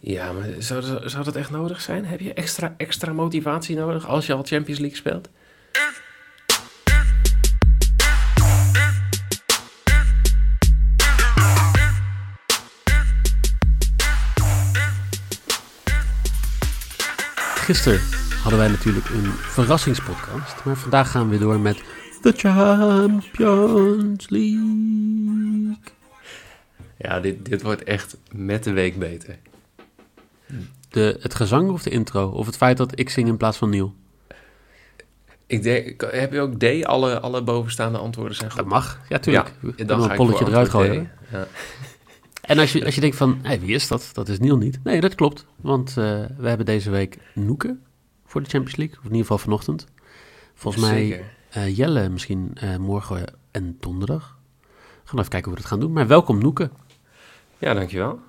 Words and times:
Ja, 0.00 0.32
maar 0.32 0.46
zou, 0.58 0.80
dat- 0.86 1.10
zou 1.10 1.24
dat 1.24 1.36
echt 1.36 1.50
nodig 1.50 1.80
zijn? 1.80 2.04
Heb 2.04 2.20
je 2.20 2.34
extra, 2.34 2.74
extra 2.76 3.12
motivatie 3.12 3.76
nodig 3.76 4.06
als 4.06 4.26
je 4.26 4.32
al 4.32 4.42
Champions 4.44 4.80
League 4.80 4.96
speelt? 4.98 5.28
Gisteren 17.54 18.00
hadden 18.42 18.58
wij 18.58 18.68
natuurlijk 18.68 19.08
een 19.08 19.24
verrassingspodcast, 19.32 20.64
maar 20.64 20.76
vandaag 20.76 21.10
gaan 21.10 21.22
we 21.24 21.30
weer 21.30 21.38
door 21.38 21.60
met 21.60 21.82
The 22.22 22.32
Champions 22.36 24.28
League. 24.28 25.76
Ja, 26.98 27.20
dit, 27.20 27.44
dit 27.44 27.62
wordt 27.62 27.82
echt 27.84 28.16
met 28.32 28.64
de 28.64 28.72
week 28.72 28.98
beter. 28.98 29.38
De, 30.88 31.18
het 31.20 31.34
gezang 31.34 31.70
of 31.70 31.82
de 31.82 31.90
intro? 31.90 32.28
Of 32.28 32.46
het 32.46 32.56
feit 32.56 32.76
dat 32.76 32.98
ik 32.98 33.10
zing 33.10 33.28
in 33.28 33.36
plaats 33.36 33.56
van 33.58 33.70
Neil? 33.70 33.94
Ik 35.46 35.62
denk, 35.62 36.00
heb 36.10 36.32
je 36.32 36.40
ook 36.40 36.58
D? 36.58 36.84
Alle, 36.84 37.20
alle 37.20 37.42
bovenstaande 37.42 37.98
antwoorden 37.98 38.36
zijn 38.36 38.50
goed. 38.50 38.58
Dat 38.58 38.68
mag, 38.68 39.00
ja 39.08 39.18
tuurlijk. 39.18 39.52
Ja, 39.76 39.84
dan 39.84 40.02
ga 40.02 40.10
een 40.10 40.16
polletje 40.16 40.46
eruit 40.46 40.68
gooien. 40.68 41.10
Ja. 41.32 41.46
En 42.40 42.58
als 42.58 42.72
je, 42.72 42.84
als 42.84 42.94
je 42.94 43.00
denkt 43.00 43.16
van, 43.16 43.38
hé, 43.42 43.58
wie 43.58 43.74
is 43.74 43.88
dat? 43.88 44.10
Dat 44.12 44.28
is 44.28 44.38
Neil 44.38 44.56
niet. 44.56 44.80
Nee, 44.84 45.00
dat 45.00 45.14
klopt. 45.14 45.46
Want 45.56 45.88
eh, 45.88 45.94
we 46.36 46.48
hebben 46.48 46.66
deze 46.66 46.90
week 46.90 47.18
Noeke 47.34 47.76
voor 48.26 48.42
de 48.42 48.48
Champions 48.48 48.76
League. 48.76 48.96
Of 48.96 49.04
in 49.04 49.10
ieder 49.10 49.20
geval 49.20 49.38
vanochtend. 49.38 49.86
Volgens 50.54 50.84
mij 50.84 51.24
eh, 51.50 51.76
Jelle 51.76 52.08
misschien 52.08 52.50
eh, 52.54 52.76
morgen 52.76 53.34
en 53.50 53.76
donderdag. 53.80 54.38
We 55.02 55.08
gaan 55.08 55.18
even 55.18 55.30
kijken 55.30 55.48
hoe 55.50 55.54
we 55.54 55.60
dat 55.60 55.70
gaan 55.70 55.80
doen. 55.80 55.92
Maar 55.92 56.06
welkom 56.06 56.38
Noeke. 56.38 56.70
Ja, 57.58 57.74
dankjewel. 57.74 58.20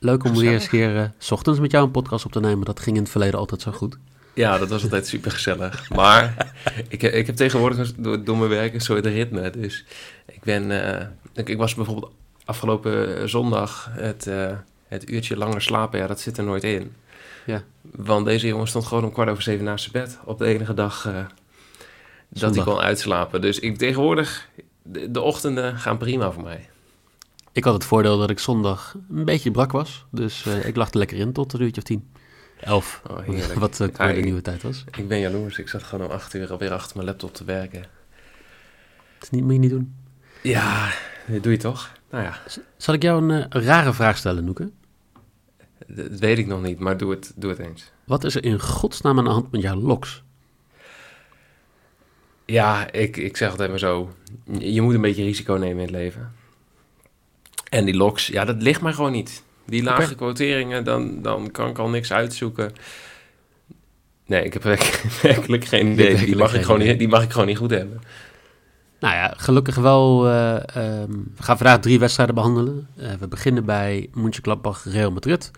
Leuk 0.00 0.24
om 0.24 0.34
weer 0.36 0.52
eens 0.52 0.62
een 0.62 0.68
keer 0.70 0.96
eh, 0.96 1.04
's 1.18 1.30
ochtends 1.30 1.60
met 1.60 1.70
jou 1.70 1.84
een 1.84 1.90
podcast 1.90 2.24
op 2.24 2.32
te 2.32 2.40
nemen. 2.40 2.64
Dat 2.64 2.80
ging 2.80 2.96
in 2.96 3.02
het 3.02 3.10
verleden 3.10 3.38
altijd 3.38 3.60
zo 3.62 3.72
goed. 3.72 3.96
Ja, 4.34 4.58
dat 4.58 4.68
was 4.68 4.82
altijd 4.82 5.06
super 5.06 5.30
gezellig. 5.30 5.90
Maar 5.90 6.52
ik, 6.88 7.02
ik 7.02 7.26
heb 7.26 7.36
tegenwoordig 7.36 7.94
door, 7.96 8.24
door 8.24 8.36
mijn 8.36 8.50
werk 8.50 8.74
een 8.74 8.80
soort 8.80 9.06
ritme. 9.06 9.50
Dus 9.50 9.84
ik 10.26 10.42
ben. 10.42 10.70
eh, 11.00 11.06
ik, 11.34 11.48
ik 11.48 11.56
was 11.56 11.74
bijvoorbeeld 11.74 12.12
afgelopen 12.44 13.28
zondag 13.28 13.88
het, 13.92 14.26
eh, 14.26 14.52
het 14.88 15.10
uurtje 15.10 15.36
langer 15.36 15.62
slapen. 15.62 15.98
Ja, 15.98 16.06
dat 16.06 16.20
zit 16.20 16.38
er 16.38 16.44
nooit 16.44 16.64
in. 16.64 16.92
Ja. 17.46 17.62
Want 17.82 18.24
deze 18.26 18.46
jongen 18.46 18.66
stond 18.68 18.86
gewoon 18.86 19.04
om 19.04 19.12
kwart 19.12 19.28
over 19.28 19.42
zeven 19.42 19.64
naast 19.64 19.90
zijn 19.90 20.04
bed. 20.04 20.18
Op 20.24 20.38
de 20.38 20.44
enige 20.46 20.74
dag 20.74 21.06
eh, 21.06 21.14
dat 21.14 21.24
Zondag. 22.32 22.64
hij 22.64 22.74
kon 22.74 22.82
uitslapen. 22.82 23.40
Dus 23.40 23.58
ik 23.58 23.78
tegenwoordig. 23.78 24.48
De, 24.82 25.10
de 25.10 25.20
ochtenden 25.20 25.76
gaan 25.78 25.98
prima 25.98 26.30
voor 26.32 26.42
mij. 26.42 26.68
Ik 27.52 27.64
had 27.64 27.74
het 27.74 27.84
voordeel 27.84 28.18
dat 28.18 28.30
ik 28.30 28.38
zondag 28.38 28.96
een 29.10 29.24
beetje 29.24 29.50
brak 29.50 29.72
was. 29.72 30.04
Dus 30.10 30.46
eh, 30.46 30.66
ik 30.66 30.76
lag 30.76 30.90
er 30.90 30.98
lekker 30.98 31.16
in 31.16 31.32
tot 31.32 31.52
een 31.52 31.62
uurtje 31.62 31.80
of 31.80 31.86
tien. 31.86 32.08
Elf. 32.60 33.02
Oh. 33.10 33.16
Wat 33.58 33.76
Ja, 33.78 33.86
weer 33.86 34.06
de 34.12 34.16
ik- 34.18 34.24
nieuwe 34.24 34.40
tijd 34.42 34.62
was. 34.62 34.84
Ik 34.96 35.08
ben 35.08 35.18
jaloers. 35.18 35.58
Ik 35.58 35.68
zat 35.68 35.82
gewoon 35.82 36.06
om 36.06 36.12
acht 36.12 36.34
uur 36.34 36.50
alweer 36.50 36.72
achter 36.72 36.96
mijn 36.96 37.08
laptop 37.08 37.34
te 37.34 37.44
werken. 37.44 37.80
Dat 39.18 39.22
is 39.22 39.30
niet, 39.30 39.42
moet 39.42 39.52
je 39.52 39.58
niet 39.58 39.70
doen. 39.70 39.94
Ja, 40.42 40.90
dat 41.26 41.42
doe 41.42 41.52
je 41.52 41.58
toch? 41.58 41.92
Nou 42.10 42.24
ja. 42.24 42.38
Zal 42.76 42.94
ik 42.94 43.02
jou 43.02 43.30
een 43.30 43.48
eh, 43.50 43.62
rare 43.64 43.92
vraag 43.92 44.16
stellen, 44.16 44.44
Noeke? 44.44 44.70
Dat 45.86 46.18
weet 46.18 46.38
ik 46.38 46.46
nog 46.46 46.62
niet, 46.62 46.78
maar 46.78 46.96
doe 46.96 47.10
het, 47.10 47.32
doe 47.36 47.50
het 47.50 47.58
eens. 47.58 47.90
Wat 48.04 48.24
is 48.24 48.34
er 48.34 48.44
in 48.44 48.60
godsnaam 48.60 49.18
aan 49.18 49.24
de 49.24 49.30
hand 49.30 49.50
met 49.52 49.62
jouw 49.62 49.76
loks? 49.76 50.22
Ja, 52.44 52.90
ik, 52.92 53.16
ik 53.16 53.36
zeg 53.36 53.50
altijd 53.50 53.70
maar 53.70 53.78
zo. 53.78 54.10
Je 54.58 54.80
moet 54.80 54.94
een 54.94 55.00
beetje 55.00 55.22
risico 55.24 55.54
nemen 55.54 55.76
in 55.76 55.80
het 55.80 55.90
leven. 55.90 56.32
En 57.70 57.84
die 57.84 57.96
loks, 57.96 58.26
ja, 58.26 58.44
dat 58.44 58.62
ligt 58.62 58.80
mij 58.80 58.92
gewoon 58.92 59.12
niet. 59.12 59.42
Die 59.66 59.82
lage 59.82 60.14
quoteringen, 60.14 60.84
dan, 60.84 61.22
dan 61.22 61.50
kan 61.50 61.68
ik 61.68 61.78
al 61.78 61.88
niks 61.88 62.12
uitzoeken. 62.12 62.72
Nee, 64.26 64.44
ik 64.44 64.52
heb 64.52 64.62
werk- 64.62 65.02
werkelijk 65.22 65.64
geen 65.64 65.86
idee. 65.86 66.16
Die 66.16 66.36
mag, 66.36 66.54
ik 66.54 66.62
gewoon 66.62 66.80
niet, 66.80 66.98
die 66.98 67.08
mag 67.08 67.22
ik 67.22 67.30
gewoon 67.30 67.46
niet 67.46 67.56
goed 67.58 67.70
hebben. 67.70 68.00
Nou 69.00 69.14
ja, 69.14 69.34
gelukkig 69.36 69.74
wel. 69.74 70.28
ehm, 70.28 71.10
we 71.36 71.42
gaan 71.42 71.56
vandaag 71.56 71.78
drie 71.80 71.98
wedstrijden 71.98 72.34
behandelen. 72.34 72.88
Eh, 72.96 73.12
we 73.20 73.28
beginnen 73.28 73.64
bij 73.64 74.08
Mönchengladbach 74.12 74.84
Real 74.84 75.10
Madrid. 75.10 75.50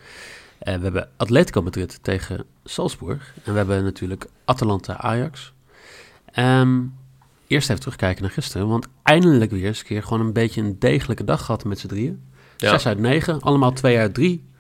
Eh, 0.59 0.75
we 0.75 0.83
hebben 0.83 1.09
Atletico 1.17 1.63
Madrid 1.63 1.99
tegen 2.03 2.45
Salzburg. 2.65 3.35
En 3.45 3.53
we 3.53 3.59
hebben 3.59 3.85
natuurlijk 3.85 4.27
Atalanta 4.45 4.97
Ajax. 5.01 5.53
Ehm, 6.33 6.79
eerst 7.53 7.69
even 7.69 7.81
terugkijken 7.81 8.23
naar 8.23 8.31
gisteren. 8.31 8.69
Want 8.69 8.87
eindelijk 9.03 9.51
weer 9.51 9.65
eens 9.65 9.79
een 9.79 9.87
keer 9.87 10.03
gewoon 10.03 10.21
een 10.21 10.33
beetje 10.33 10.61
een 10.61 10.79
degelijke 10.79 11.25
dag 11.25 11.45
gehad 11.45 11.65
met 11.65 11.79
z'n 11.79 11.87
drieën. 11.87 12.23
Ja. 12.57 12.71
6 12.71 12.87
uit 12.87 12.99
9, 12.99 13.41
allemaal 13.41 13.73
2 13.73 13.99
uit 13.99 14.15
3. 14.15 14.51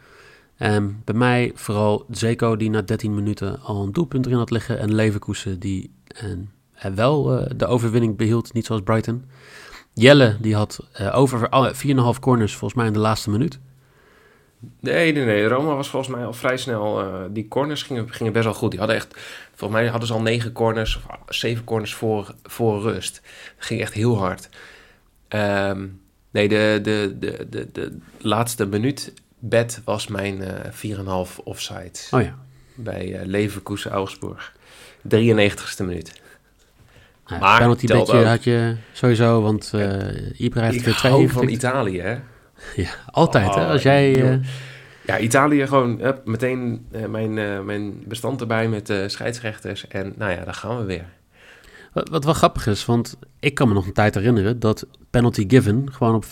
Ehm, 0.57 0.91
bij 1.05 1.15
mij 1.15 1.53
vooral 1.55 2.07
Zeko 2.11 2.57
die 2.57 2.71
na 2.71 2.83
13 2.83 3.15
minuten 3.15 3.61
al 3.61 3.83
een 3.83 3.93
doelpunt 3.93 4.27
erin 4.27 4.39
had 4.39 4.51
liggen. 4.51 4.79
En 4.79 4.95
Leverkusen 4.95 5.61
die 5.61 5.91
en, 6.07 6.51
eh, 6.73 6.93
wel 6.93 7.39
eh, 7.39 7.51
de 7.57 7.67
overwinning 7.67 8.17
behield, 8.17 8.53
niet 8.53 8.67
zoals 8.67 8.83
Brighton. 8.83 9.25
Jelle 9.95 10.37
die 10.41 10.55
had 10.55 10.87
eh, 10.93 11.19
over 11.19 11.49
alle 11.49 11.75
4,5 11.75 12.19
corners 12.21 12.53
volgens 12.53 12.75
mij 12.75 12.87
in 12.87 12.93
de 12.93 12.99
laatste 12.99 13.31
minuut. 13.31 13.59
Nee, 14.81 15.13
nee, 15.13 15.25
nee. 15.25 15.45
Roma 15.47 15.75
was 15.75 15.89
volgens 15.89 16.15
mij 16.15 16.25
al 16.25 16.33
vrij 16.33 16.57
snel. 16.57 17.01
eh, 17.01 17.21
die 17.31 17.49
corners 17.49 17.83
gingen, 17.83 18.13
gingen 18.13 18.33
best 18.33 18.45
wel 18.45 18.55
goed. 18.55 18.71
Die 18.71 18.79
hadden 18.79 18.97
echt. 18.97 19.15
Volgens 19.55 19.81
mij 19.81 19.89
hadden 19.91 20.09
ze 20.09 20.15
al 20.15 20.23
negen 20.23 20.53
corners, 20.53 20.97
of 20.97 21.35
zeven 21.35 21.65
corners 21.65 21.95
voor, 21.95 22.35
voor 22.43 22.83
rust. 22.83 23.21
Dat 23.57 23.67
ging 23.67 23.81
echt 23.81 23.93
heel 23.93 24.19
hard. 24.19 24.49
Ehm, 25.29 25.87
nee, 26.31 26.49
de, 26.49 26.79
de, 26.83 27.17
de, 27.19 27.47
de, 27.51 27.69
de 27.73 27.99
laatste 28.19 28.67
minuut 28.67 29.13
bed 29.39 29.81
was 29.85 30.07
mijn 30.07 30.43
eh 30.43 30.97
4,5 31.27 31.37
offside. 31.45 31.93
Oh 32.11 32.23
ja. 32.23 32.39
Bij 32.75 33.15
eh 33.15 33.27
Leverkusen 33.27 33.91
Augsburg. 33.91 34.53
93ste 35.17 35.85
minuut. 35.85 36.21
Maar 37.41 37.59
penalty 37.59 37.93
ook. 37.93 38.11
had 38.11 38.45
je 38.45 38.77
sowieso, 38.93 39.43
want 39.43 39.71
eh 39.75 40.41
Ibra 40.41 40.63
heeft 40.63 40.77
Ik 40.77 40.85
weer 40.85 40.95
twee 40.95 41.29
van. 41.29 41.49
Italië, 41.49 42.01
hè? 42.01 42.19
Ja, 42.77 42.91
altijd 43.11 43.55
hè. 43.55 43.61
Oh, 43.65 43.71
Als 43.71 43.83
jij... 43.83 44.31
eh. 44.33 44.39
Ja, 45.07 45.19
Italië 45.19 45.67
gewoon 45.67 45.99
hup, 46.01 46.27
meteen 46.27 46.87
eh, 46.91 47.05
mijn, 47.07 47.39
eh, 47.39 47.61
mijn 47.61 48.03
bestand 48.07 48.41
erbij 48.41 48.69
met 48.69 48.93
scheidsrechters. 49.07 49.89
En 49.89 50.13
nou 50.17 50.31
ja, 50.33 50.45
daar 50.45 50.55
gaan 50.55 50.79
we 50.79 50.85
weer. 50.85 51.05
Wat, 51.93 52.09
wat 52.09 52.25
wel 52.25 52.35
grappig 52.35 52.67
is, 52.67 52.85
want 52.85 53.17
ik 53.41 53.55
kan 53.55 53.69
me 53.69 53.75
nog 53.75 53.87
een 53.87 53.93
tijd 53.93 54.15
herinneren 54.15 54.61
dat 54.61 54.87
penalty 55.11 55.45
given 55.49 55.93
gewoon 55.93 56.15
op 56.15 56.25
4,5, 56.25 56.31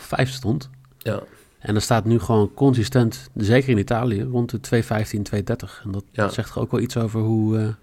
5 0.00 0.30
stond. 0.30 0.70
Ja. 0.98 1.20
En 1.58 1.74
er 1.74 1.80
staat 1.80 2.04
nu 2.04 2.18
gewoon 2.18 2.54
consistent, 2.54 3.30
zeker 3.34 3.68
in 3.68 3.78
Italië, 3.78 4.22
rond 4.22 4.50
de 4.50 4.82
2,15, 4.82 5.22
2,30. 5.22 5.82
En 5.84 5.90
dat 5.90 6.04
Ja. 6.12 6.28
zegt 6.28 6.52
toch 6.52 6.62
ook 6.62 6.70
wel 6.70 6.80
iets 6.80 6.96
over 6.96 7.20
hoe... 7.20 7.74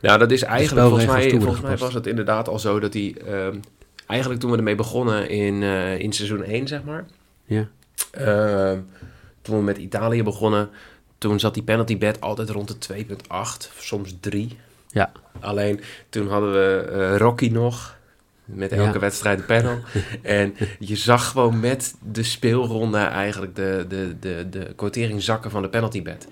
Nou, 0.00 0.18
dat 0.18 0.30
is 0.30 0.42
eigenlijk, 0.42 0.86
volgens 0.86 1.06
mij, 1.10 1.30
volgens 1.30 1.60
mij 1.60 1.76
was 1.76 1.94
het 1.94 2.06
inderdaad 2.06 2.48
al 2.48 2.58
zo 2.58 2.80
dat 2.80 2.92
hij... 2.92 3.14
ehm, 3.26 3.56
eigenlijk 4.06 4.40
toen 4.40 4.50
we 4.50 4.56
ermee 4.56 4.74
begonnen 4.74 5.28
in, 5.28 5.62
eh, 5.62 5.98
in 5.98 6.12
seizoen 6.12 6.42
1, 6.44 6.66
zeg 6.66 6.82
maar. 6.84 7.04
ja. 7.44 7.68
ehm, 8.10 8.78
toen 9.42 9.56
we 9.56 9.62
met 9.62 9.78
Italië 9.78 10.22
begonnen, 10.22 10.70
toen 11.18 11.40
zat 11.40 11.54
die 11.54 11.62
penalty 11.62 11.98
bed 11.98 12.20
altijd 12.20 12.50
rond 12.50 12.68
de 12.68 12.78
2,8, 12.78 13.70
soms 13.78 14.14
3. 14.20 14.58
Ja. 14.88 15.12
Alleen 15.40 15.80
toen 16.08 16.28
hadden 16.28 16.52
we 16.52 16.88
eh, 16.90 17.16
Rocky 17.16 17.48
nog, 17.48 17.96
met 18.44 18.72
elke 18.72 18.92
Ja. 18.92 18.98
wedstrijd 18.98 19.38
een 19.38 19.46
panel. 19.46 19.78
en 20.22 20.54
je 20.78 20.96
zag 20.96 21.28
gewoon 21.30 21.60
met 21.60 21.94
de 22.12 22.22
speelronde 22.22 22.98
eigenlijk 22.98 23.56
de, 23.56 23.84
de, 23.88 24.16
de, 24.20 24.46
de 24.50 24.72
quotering 24.76 25.22
zakken 25.22 25.50
van 25.50 25.62
de 25.62 25.68
penalty 25.68 26.02
bed. 26.02 26.26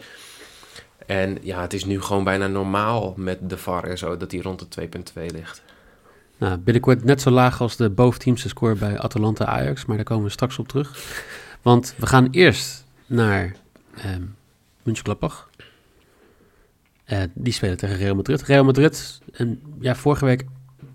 En 1.07 1.39
ja, 1.43 1.61
het 1.61 1.73
is 1.73 1.85
nu 1.85 2.01
gewoon 2.01 2.25
bijna 2.25 2.47
normaal 2.47 3.15
met 3.17 3.39
de 3.43 3.57
VAR 3.59 3.85
en 3.85 3.99
zo, 3.99 4.17
dat 4.17 4.31
die 4.31 4.43
rond 4.43 4.75
de 4.75 4.89
2,2 4.89 5.27
ligt. 5.27 5.63
Nou, 6.41 6.59
binnenkort 6.59 7.05
net 7.05 7.21
zo 7.21 7.31
laag 7.31 7.61
als 7.61 7.77
de 7.77 7.91
boventeamse 7.91 8.49
score 8.49 8.75
bij 8.75 8.99
Atalanta 8.99 9.45
Ajax, 9.45 9.85
maar 9.85 9.97
daar 9.97 10.05
komen 10.05 10.25
we 10.25 10.31
straks 10.31 10.59
op 10.59 10.69
terug. 10.69 11.15
Want 11.63 11.95
we 11.97 12.07
gaan 12.07 12.29
eerst 12.31 12.85
naar 13.07 13.57
ehm 13.97 14.23
Mönchengladbach. 14.83 15.51
Eh, 17.05 17.23
die 17.35 17.53
spelen 17.53 17.77
tegen 17.77 17.97
Real 17.97 18.15
Madrid. 18.15 18.43
Real 18.43 18.65
Madrid, 18.65 19.21
en 19.33 19.61
ja, 19.81 19.95
vorige 19.95 20.25
week 20.25 20.45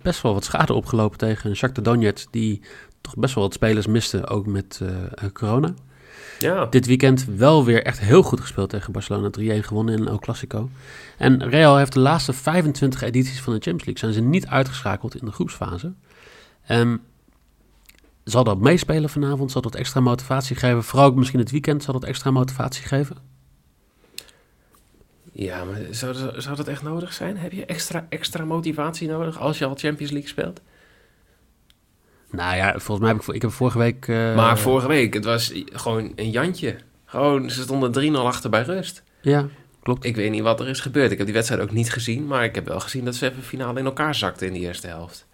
best 0.01 0.21
wel 0.21 0.33
wat 0.33 0.43
schade 0.43 0.73
opgelopen 0.73 1.17
tegen 1.17 1.55
Shakhtar 1.55 1.83
Donetsk, 1.83 2.27
die 2.31 2.61
toch 3.01 3.15
best 3.17 3.35
wel 3.35 3.43
wat 3.43 3.53
spelers 3.53 3.87
miste, 3.87 4.27
ook 4.27 4.45
met 4.45 4.81
eh, 4.83 5.29
corona. 5.33 5.73
Ja, 6.39 6.65
Dit 6.65 6.85
weekend 6.85 7.25
wel 7.25 7.65
weer 7.65 7.83
echt 7.83 7.99
heel 7.99 8.21
goed 8.23 8.39
gespeeld 8.41 8.69
tegen 8.69 8.91
Barcelona. 8.91 9.29
3-1 9.39 9.65
gewonnen 9.65 9.97
in 9.97 10.07
El 10.07 10.19
Clasico. 10.19 10.69
En 11.17 11.49
Real 11.49 11.77
heeft 11.77 11.93
de 11.93 11.99
laatste 11.99 12.33
25 12.33 13.01
edities 13.01 13.41
van 13.41 13.53
de 13.53 13.59
Champions 13.59 13.85
League... 13.85 13.97
zijn 13.97 14.13
ze 14.23 14.29
niet 14.29 14.47
uitgeschakeld 14.47 15.15
in 15.19 15.25
de 15.25 15.31
groepsfase. 15.31 15.93
Ehm, 16.67 16.97
zal 18.23 18.43
dat 18.43 18.59
meespelen 18.59 19.09
vanavond? 19.09 19.51
Zal 19.51 19.61
dat 19.61 19.75
extra 19.75 19.99
motivatie 19.99 20.55
geven? 20.55 20.83
Vooral 20.83 21.07
ook 21.07 21.15
misschien 21.15 21.39
het 21.39 21.51
weekend 21.51 21.83
zal 21.83 21.93
dat 21.93 22.03
extra 22.03 22.31
motivatie 22.31 22.85
geven? 22.85 23.17
ja 25.31 25.63
maar 25.63 25.79
zou, 25.91 26.13
dat- 26.13 26.43
zou 26.43 26.55
dat 26.55 26.67
echt 26.67 26.81
nodig 26.83 27.13
zijn? 27.13 27.37
Heb 27.37 27.51
je 27.51 27.65
extra, 27.65 28.05
extra 28.09 28.45
motivatie 28.45 29.07
nodig 29.07 29.39
als 29.39 29.57
je 29.57 29.65
al 29.65 29.75
Champions 29.75 30.11
League 30.11 30.29
speelt? 30.29 30.61
Nou 32.35 32.55
ja, 32.55 32.71
volgens 32.71 32.99
mij 32.99 33.09
heb 33.09 33.21
ik, 33.21 33.35
ik 33.35 33.41
heb 33.41 33.51
vorige 33.51 33.77
week... 33.77 34.07
eh, 34.07 34.35
Maar 34.35 34.59
vorige 34.59 34.87
week, 34.87 35.13
het 35.13 35.25
was 35.25 35.51
gewoon 35.71 36.11
een 36.15 36.29
Jantje. 36.31 36.75
Gewoon, 37.05 37.49
ze 37.49 37.61
stonden 37.61 38.13
3-0 38.13 38.17
achter 38.17 38.49
bij 38.49 38.61
rust. 38.63 39.03
Ja, 39.21 39.47
klopt. 39.83 40.05
Ik 40.05 40.15
weet 40.15 40.31
niet 40.31 40.41
wat 40.41 40.59
er 40.59 40.67
is 40.67 40.79
gebeurd. 40.79 41.11
Ik 41.11 41.17
heb 41.17 41.25
die 41.25 41.35
wedstrijd 41.35 41.61
ook 41.61 41.71
niet 41.71 41.91
gezien, 41.91 42.27
maar 42.27 42.43
ik 42.43 42.55
heb 42.55 42.67
wel 42.67 42.79
gezien 42.79 43.05
dat 43.05 43.15
ze 43.15 43.29
even 43.29 43.43
finale 43.43 43.79
in 43.79 43.85
elkaar 43.85 44.15
zakten 44.15 44.47
in 44.47 44.53
die 44.53 44.61
eerste 44.61 44.87
helft. 44.87 45.27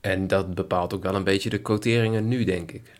En 0.00 0.26
dat 0.26 0.54
bepaalt 0.54 0.94
ook 0.94 1.02
wel 1.02 1.14
een 1.14 1.24
beetje 1.24 1.50
de 1.50 1.58
quoteringen 1.62 2.28
nu, 2.28 2.44
denk 2.44 2.70
ik. 2.72 2.92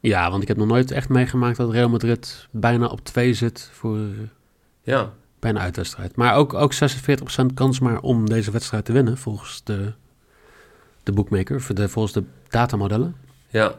Ja, 0.00 0.30
want 0.30 0.42
ik 0.42 0.48
heb 0.48 0.56
nog 0.56 0.66
nooit 0.66 0.90
echt 0.90 1.08
meegemaakt 1.08 1.56
dat 1.56 1.70
Real 1.70 1.88
Madrid 1.88 2.46
bijna 2.50 2.86
op 2.86 3.04
2 3.04 3.34
zit 3.34 3.70
voor 3.72 3.98
Ja, 4.82 5.12
bij 5.38 5.50
een 5.50 5.58
uitwedstrijd. 5.58 6.16
Maar 6.16 6.34
ook, 6.34 6.54
ook 6.54 6.72
46% 6.74 6.78
kans 7.54 7.78
maar 7.80 8.00
om 8.00 8.28
deze 8.28 8.50
wedstrijd 8.50 8.84
te 8.84 8.92
winnen, 8.92 9.18
volgens 9.18 9.60
de, 9.64 9.92
de 11.06 11.12
bookmaker, 11.12 11.60
voor 11.60 11.74
de, 11.74 11.88
volgens 11.88 12.14
de 12.14 12.24
datamodellen. 12.48 13.16
ja, 13.48 13.74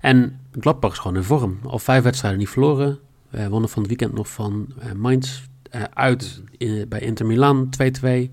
En 0.00 0.40
Gladbach 0.60 0.92
is 0.92 0.98
gewoon 0.98 1.16
in 1.16 1.22
vorm. 1.22 1.58
Al 1.64 1.78
vijf 1.78 2.02
wedstrijden 2.02 2.38
niet 2.40 2.48
verloren. 2.48 2.98
We 3.30 3.48
wonnen 3.48 3.68
van 3.70 3.78
het 3.82 3.88
weekend 3.88 4.12
nog 4.14 4.28
van 4.28 4.66
eh, 4.78 4.92
Mainz 4.92 5.42
eh, 5.70 5.82
uit 5.94 6.42
in- 6.58 6.88
bij 6.88 7.00
Inter 7.00 7.26
Milan 7.26 7.68
2-2. 7.70 8.30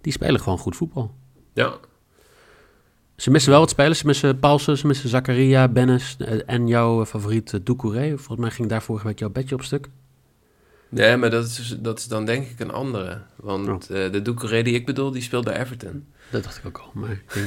Die 0.00 0.12
spelen 0.12 0.40
gewoon 0.40 0.58
goed 0.58 0.76
voetbal. 0.76 1.14
ja. 1.52 1.72
Ze 3.16 3.30
missen 3.30 3.50
wel 3.50 3.60
wat 3.60 3.70
spelers. 3.70 3.98
Ze 3.98 4.06
missen 4.06 4.38
Paulsen, 4.38 4.78
ze 4.78 4.86
missen 4.86 5.08
Zakaria, 5.08 5.68
Bennis 5.68 6.16
eh, 6.18 6.38
en 6.46 6.68
jouw 6.68 7.04
favoriet 7.06 7.52
uh, 7.52 7.60
Doucouré. 7.64 8.08
Volgens 8.16 8.38
mij 8.38 8.50
ging 8.50 8.68
daar 8.68 8.82
vorige 8.82 9.06
week 9.06 9.18
jouw 9.18 9.30
bedje 9.30 9.54
op 9.54 9.62
stuk. 9.62 9.88
Nee, 10.94 11.16
maar 11.16 11.30
dat 11.30 11.44
is, 11.44 11.76
dat 11.78 11.98
is 11.98 12.04
dan 12.06 12.24
denk 12.24 12.46
ik 12.48 12.60
een 12.60 12.70
andere. 12.70 13.20
Want 13.36 13.90
eh, 13.90 14.12
de 14.12 14.22
Doucouré 14.22 14.62
die 14.62 14.74
ik 14.74 14.86
bedoel, 14.86 15.10
die 15.10 15.22
speelt 15.22 15.44
bij 15.44 15.60
Everton. 15.60 16.06
Dat 16.30 16.42
dacht 16.44 16.56
ik 16.58 16.66
ook 16.66 16.78
al. 16.78 16.90
Maar 16.92 17.22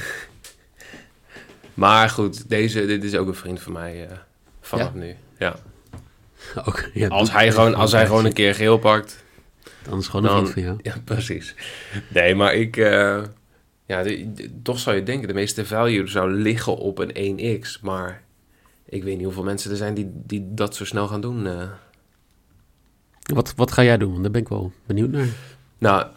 Maar 1.74 2.10
goed, 2.10 2.50
deze, 2.50 2.86
dit 2.86 3.04
is 3.04 3.16
ook 3.16 3.28
een 3.28 3.36
vriend 3.36 3.62
van 3.62 3.72
mij 3.74 4.08
eh, 4.08 4.18
vanaf 4.62 4.94
nu. 4.94 5.16
Ja. 5.38 5.56
ook, 6.66 6.90
ja, 6.94 7.08
Als, 7.08 7.32
hij 7.32 7.52
gewoon, 7.52 7.76
als 7.76 7.92
hij 7.92 8.06
gewoon 8.06 8.26
een 8.26 8.34
keer 8.34 8.56
geel 8.56 8.78
pakt, 8.78 9.24
Dan 9.90 10.00
is 10.00 10.08
gewoon 10.08 10.26
een 10.26 10.32
vriend 10.48 10.54
van 10.54 10.62
jou. 10.62 10.78
Ja, 10.96 10.96
precies. 11.04 11.56
Nee, 12.08 12.36
maar 12.36 12.54
ik... 12.54 12.78
eh, 12.78 13.24
ja, 13.86 14.04
de- 14.04 14.34
de- 14.34 14.62
toch 14.64 14.80
zou 14.80 14.96
je 14.96 15.04
denken, 15.04 15.28
de 15.28 15.34
meeste 15.34 15.66
value 15.66 16.08
zou 16.08 16.32
liggen 16.32 16.78
op 16.78 17.00
een 17.00 17.62
1x. 17.64 17.82
Maar 17.82 18.24
ik 18.86 19.04
weet 19.04 19.16
niet 19.16 19.24
hoeveel 19.26 19.44
mensen 19.44 19.72
er 19.72 19.78
zijn 19.78 19.94
die, 19.94 20.12
die 20.14 20.46
dat 20.54 20.76
zo 20.76 20.86
snel 20.86 21.08
gaan 21.08 21.22
doen. 21.22 21.48
Wat, 23.34 23.54
wat 23.56 23.72
ga 23.72 23.84
jij 23.84 23.98
doen? 23.98 24.12
Want 24.12 24.22
daar 24.24 24.32
ben 24.32 24.42
ik 24.42 24.48
wel 24.48 24.72
benieuwd 24.86 25.12
naar. 25.12 25.28
Nou, 25.78 26.08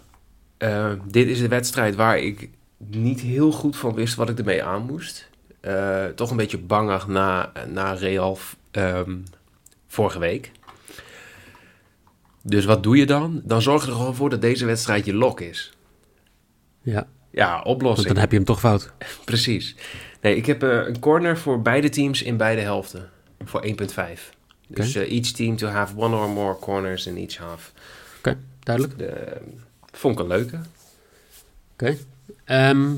eh, 0.56 0.92
dit 1.10 1.28
is 1.28 1.38
de 1.40 1.48
wedstrijd 1.48 1.94
waar 1.94 2.18
ik 2.18 2.48
niet 2.76 3.20
heel 3.20 3.52
goed 3.52 3.76
van 3.76 3.94
wist 3.94 4.14
wat 4.14 4.28
ik 4.28 4.38
ermee 4.38 4.62
aan 4.64 4.86
moest. 4.86 5.28
Eh, 5.60 6.04
toch 6.04 6.30
een 6.30 6.36
beetje 6.36 6.58
bangig 6.58 7.06
na, 7.06 7.52
na 7.68 7.92
Real 7.92 8.38
ehm, 8.70 9.16
vorige 9.86 10.18
week. 10.18 10.50
Dus 12.42 12.64
wat 12.64 12.82
doe 12.82 12.96
je 12.96 13.06
dan? 13.06 13.40
Dan 13.44 13.62
zorg 13.62 13.82
je 13.84 13.90
er 13.90 13.96
gewoon 13.96 14.14
voor 14.14 14.30
dat 14.30 14.40
deze 14.40 14.66
wedstrijd 14.66 15.04
je 15.04 15.14
lok 15.14 15.40
is. 15.40 15.72
Ja, 16.82 17.06
Ja, 17.30 17.52
want 17.52 17.66
oplossing. 17.66 18.08
dan 18.08 18.16
heb 18.16 18.30
je 18.30 18.36
hem 18.36 18.46
toch 18.46 18.60
fout. 18.60 18.92
Precies. 19.24 19.76
Nee, 20.20 20.36
ik 20.36 20.46
heb 20.46 20.62
eh, 20.62 20.86
een 20.86 20.98
corner 20.98 21.38
voor 21.38 21.62
beide 21.62 21.88
teams 21.88 22.22
in 22.22 22.36
beide 22.36 22.60
helften. 22.60 23.10
Voor 23.44 23.62
1.5. 23.66 24.30
Dus 24.75 24.94
eh, 24.94 25.12
each 25.12 25.31
team 25.31 25.56
to 25.56 25.67
have 25.67 25.96
one 25.96 26.17
or 26.17 26.28
more 26.28 26.58
corners 26.58 27.06
in 27.06 27.17
each 27.17 27.37
half. 27.37 27.72
Oké, 28.19 28.38
duidelijk. 28.62 28.99
De, 28.99 29.40
vond 29.93 30.14
ik 30.14 30.20
een 30.20 30.28
leuke. 30.28 30.58
Oké. 31.72 31.96
Ehm, 32.44 32.90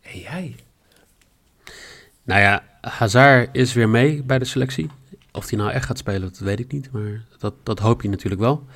Hey, 0.00 0.20
jij? 0.20 0.56
nou 2.22 2.40
ja, 2.40 2.64
Hazard 2.80 3.48
is 3.52 3.72
weer 3.72 3.88
mee 3.88 4.22
bij 4.22 4.38
de 4.38 4.44
selectie. 4.44 4.90
Of 5.32 5.48
hij 5.50 5.58
nou 5.58 5.70
echt 5.70 5.84
gaat 5.86 5.98
spelen, 5.98 6.20
dat 6.20 6.38
weet 6.38 6.58
ik 6.60 6.72
niet. 6.72 6.92
Maar 6.92 7.22
dat, 7.38 7.54
dat 7.62 7.78
hoop 7.78 8.02
je 8.02 8.08
natuurlijk 8.08 8.40
wel. 8.40 8.66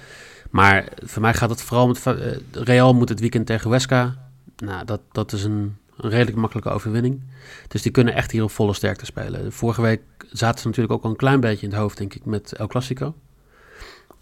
Maar 0.50 0.88
voor 1.02 1.22
mij 1.22 1.34
gaat 1.34 1.50
het 1.50 1.62
vooral 1.62 1.86
met... 1.86 2.06
eh, 2.06 2.14
Real 2.50 2.94
moet 2.94 3.08
het 3.08 3.20
weekend 3.20 3.46
tegen 3.46 3.70
Huesca. 3.70 4.28
Nou, 4.56 4.84
dat, 4.84 5.00
dat 5.12 5.32
is 5.32 5.44
een, 5.44 5.76
een 5.96 6.10
redelijk 6.10 6.36
makkelijke 6.36 6.70
overwinning. 6.70 7.22
Dus 7.68 7.82
die 7.82 7.92
kunnen 7.92 8.14
echt 8.14 8.30
hier 8.30 8.42
op 8.42 8.50
volle 8.50 8.72
sterkte 8.74 9.04
spelen. 9.04 9.52
Vorige 9.52 9.82
week 9.82 10.00
zaten 10.30 10.60
ze 10.60 10.66
natuurlijk 10.66 10.94
ook 10.94 11.04
al 11.04 11.10
een 11.10 11.16
klein 11.16 11.40
beetje 11.40 11.66
in 11.66 11.72
het 11.72 11.80
hoofd, 11.80 11.96
denk 11.98 12.14
ik, 12.14 12.24
met 12.24 12.52
El 12.52 12.66
Clasico. 12.66 13.14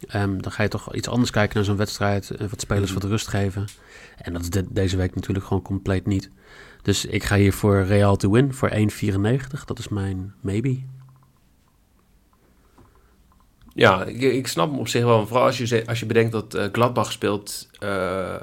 Ehm, 0.07 0.39
dan 0.39 0.53
ga 0.53 0.63
je 0.63 0.69
toch 0.69 0.95
iets 0.95 1.09
anders 1.09 1.31
kijken 1.31 1.57
naar 1.57 1.65
zo'n 1.65 1.77
wedstrijd. 1.77 2.31
eh, 2.31 2.49
wat 2.49 2.61
spelers 2.61 2.91
Mhm. 2.93 3.01
wat 3.01 3.11
rust 3.11 3.29
geven. 3.29 3.65
En 4.17 4.33
dat 4.33 4.43
is 4.43 4.51
de- 4.51 4.67
deze 4.73 4.97
week 4.97 5.15
natuurlijk 5.15 5.47
gewoon 5.47 5.63
compleet 5.63 6.07
niet. 6.07 6.31
Dus 6.83 7.05
ik 7.05 7.25
ga 7.25 7.37
hier 7.37 7.53
voor 7.53 7.83
Real 7.83 8.17
to 8.17 8.31
win 8.31 8.55
voor 8.55 8.71
1,94. 8.73 9.65
Dat 9.65 9.79
is 9.79 9.89
mijn 9.89 10.35
maybe. 10.41 10.83
Ja, 13.75 14.05
ik, 14.05 14.21
ik 14.21 14.47
snap 14.47 14.71
hem 14.71 14.79
op 14.79 14.89
zich 14.89 15.05
wel. 15.05 15.27
Vooral 15.27 15.45
als 15.47 15.59
je, 15.59 15.87
als 15.87 16.01
je 16.01 16.07
bedenkt 16.07 16.33
dat 16.33 16.55
eh, 16.55 16.67
Gladbach 16.73 17.13
speelt 17.13 17.69
eh, 17.79 18.43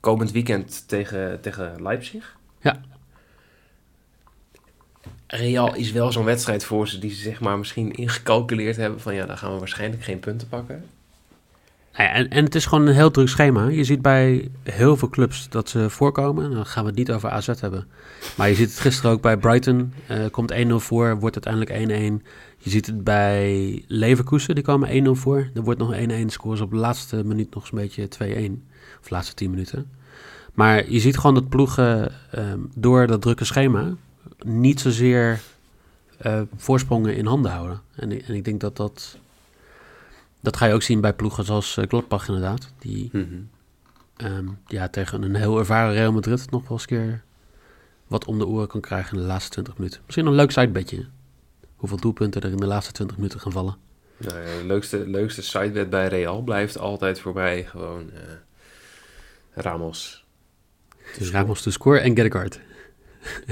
komend 0.00 0.30
weekend 0.30 0.88
tegen, 0.88 1.40
tegen 1.40 1.82
Leipzig. 1.82 2.36
Ja. 2.60 2.80
Real 5.26 5.74
is 5.74 5.92
wel 5.92 6.12
zo'n 6.12 6.24
wedstrijd 6.24 6.64
voor 6.64 6.88
ze 6.88 6.98
die 6.98 7.10
ze 7.10 7.22
zeg 7.22 7.40
maar 7.40 7.58
misschien 7.58 7.92
ingecalculeerd 7.92 8.76
hebben 8.76 9.00
van 9.00 9.14
ja, 9.14 9.26
daar 9.26 9.38
gaan 9.38 9.52
we 9.52 9.58
waarschijnlijk 9.58 10.02
geen 10.04 10.20
punten 10.20 10.48
pakken. 10.48 10.84
Nou 11.92 12.08
ja, 12.08 12.14
en, 12.14 12.30
en 12.30 12.44
het 12.44 12.54
is 12.54 12.66
gewoon 12.66 12.86
een 12.86 12.94
heel 12.94 13.10
druk 13.10 13.28
schema. 13.28 13.68
Je 13.68 13.84
ziet 13.84 14.02
bij 14.02 14.50
heel 14.62 14.96
veel 14.96 15.08
clubs 15.08 15.48
dat 15.48 15.68
ze 15.68 15.90
voorkomen. 15.90 16.50
Dan 16.50 16.66
gaan 16.66 16.82
we 16.82 16.88
het 16.88 16.98
niet 16.98 17.10
over 17.12 17.30
AZ 17.30 17.60
hebben. 17.60 17.86
Maar 18.36 18.48
je 18.48 18.54
ziet 18.54 18.70
het 18.70 18.78
gisteren 18.80 19.10
ook 19.10 19.22
bij 19.22 19.36
Brighton. 19.36 19.92
eh, 20.06 20.18
komt 20.30 20.52
1-0 20.52 20.74
voor, 20.74 21.18
wordt 21.18 21.46
uiteindelijk 21.46 22.22
1-1. 22.22 22.26
Je 22.58 22.70
ziet 22.70 22.86
het 22.86 23.04
bij 23.04 23.82
Leverkusen, 23.86 24.54
die 24.54 24.64
komen 24.64 25.06
1-0 25.06 25.10
voor. 25.10 25.50
Er 25.54 25.62
wordt 25.62 25.80
nog 25.80 25.94
1-1, 25.94 26.26
scoren 26.26 26.56
ze 26.56 26.64
op 26.64 26.70
de 26.70 26.76
laatste 26.76 27.24
minuut 27.24 27.54
nog 27.54 27.70
een 27.70 27.78
beetje 27.78 28.08
2-1. 28.08 28.64
Of 29.00 29.08
de 29.08 29.14
laatste 29.14 29.34
10 29.34 29.50
minuten. 29.50 29.90
Maar 30.54 30.90
je 30.90 31.00
ziet 31.00 31.16
gewoon 31.16 31.34
dat 31.34 31.48
ploegen 31.48 32.12
ehm, 32.30 32.58
door 32.74 33.06
dat 33.06 33.22
drukke 33.22 33.44
schema 33.44 33.94
niet 34.44 34.80
zozeer 34.80 35.40
eh, 36.18 36.40
voorsprongen 36.56 37.16
in 37.16 37.26
handen 37.26 37.50
houden. 37.50 37.80
En, 37.94 38.12
ik- 38.12 38.28
en 38.28 38.34
ik 38.34 38.44
denk 38.44 38.60
dat 38.60 38.76
dat... 38.76 39.18
Dat 40.42 40.56
ga 40.56 40.66
je 40.66 40.74
ook 40.74 40.82
zien 40.82 41.00
bij 41.00 41.12
ploegen 41.12 41.44
zoals 41.44 41.76
eh, 41.76 41.84
Gladbach 41.88 42.26
inderdaad. 42.28 42.72
Die 42.78 43.08
ehm, 44.16 44.46
ja, 44.66 44.88
tegen 44.88 45.22
een 45.22 45.34
heel 45.34 45.58
ervaren 45.58 45.92
Real 45.92 46.12
Madrid 46.12 46.50
nog 46.50 46.62
wel 46.62 46.70
eens 46.72 46.80
een 46.80 46.86
keer 46.86 47.22
wat 48.06 48.24
om 48.24 48.38
de 48.38 48.46
oren 48.46 48.68
kan 48.68 48.80
krijgen 48.80 49.14
in 49.16 49.20
de 49.22 49.26
laatste 49.28 49.50
20 49.50 49.76
minuten. 49.76 50.00
Misschien 50.04 50.26
een 50.26 50.34
leuk 50.34 50.50
sidebedje. 50.50 51.06
Hoeveel 51.76 51.98
doelpunten 52.00 52.40
er 52.42 52.50
in 52.50 52.56
de 52.56 52.66
laatste 52.66 52.92
20 52.92 53.16
minuten 53.16 53.40
gaan 53.40 53.52
vallen. 53.52 53.76
Nou 54.16 54.38
ja, 54.38 54.58
de 54.58 54.64
leukste, 54.66 55.08
leukste 55.08 55.42
sidebet 55.42 55.90
bij 55.90 56.08
Real 56.08 56.42
blijft 56.42 56.78
altijd 56.78 57.20
voorbij 57.20 57.64
gewoon 57.64 58.10
eh, 58.12 58.20
Ramos. 59.54 60.19
Dus 61.18 61.30
Ramos 61.30 61.62
to 61.62 61.70
score 61.70 61.98
en 61.98 62.16
get 62.16 62.24
a 62.24 62.28
card. 62.28 62.60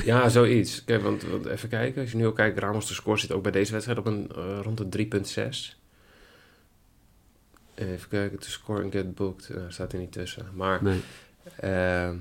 Ja, 0.05 0.29
zoiets. 0.29 0.85
Kijk, 0.85 1.03
want, 1.03 1.23
want 1.23 1.47
even 1.47 1.69
kijken. 1.69 2.01
Als 2.03 2.11
je 2.11 2.17
nu 2.17 2.27
ook 2.27 2.37
kijkt, 2.37 2.59
Ramos 2.59 2.89
de 2.89 2.95
score 2.95 3.19
zit 3.19 3.33
ook 3.33 3.43
bij 3.43 3.53
deze 3.53 3.73
wedstrijd 3.73 3.99
op 3.99 4.07
een 4.07 4.31
eh, 4.37 4.59
rond 4.63 4.93
de 4.93 5.07
3.6. 5.07 5.77
Even 7.75 8.09
kijken, 8.09 8.39
de 8.41 8.45
score 8.51 8.83
en 8.83 8.91
get 8.93 9.15
booked. 9.15 9.49
Nou, 9.49 9.61
staat 9.69 9.93
er 9.93 9.99
niet 9.99 10.13
tussen. 10.13 10.47
Maar 10.55 10.83
Nee. 10.83 11.01
ehm, 11.61 12.15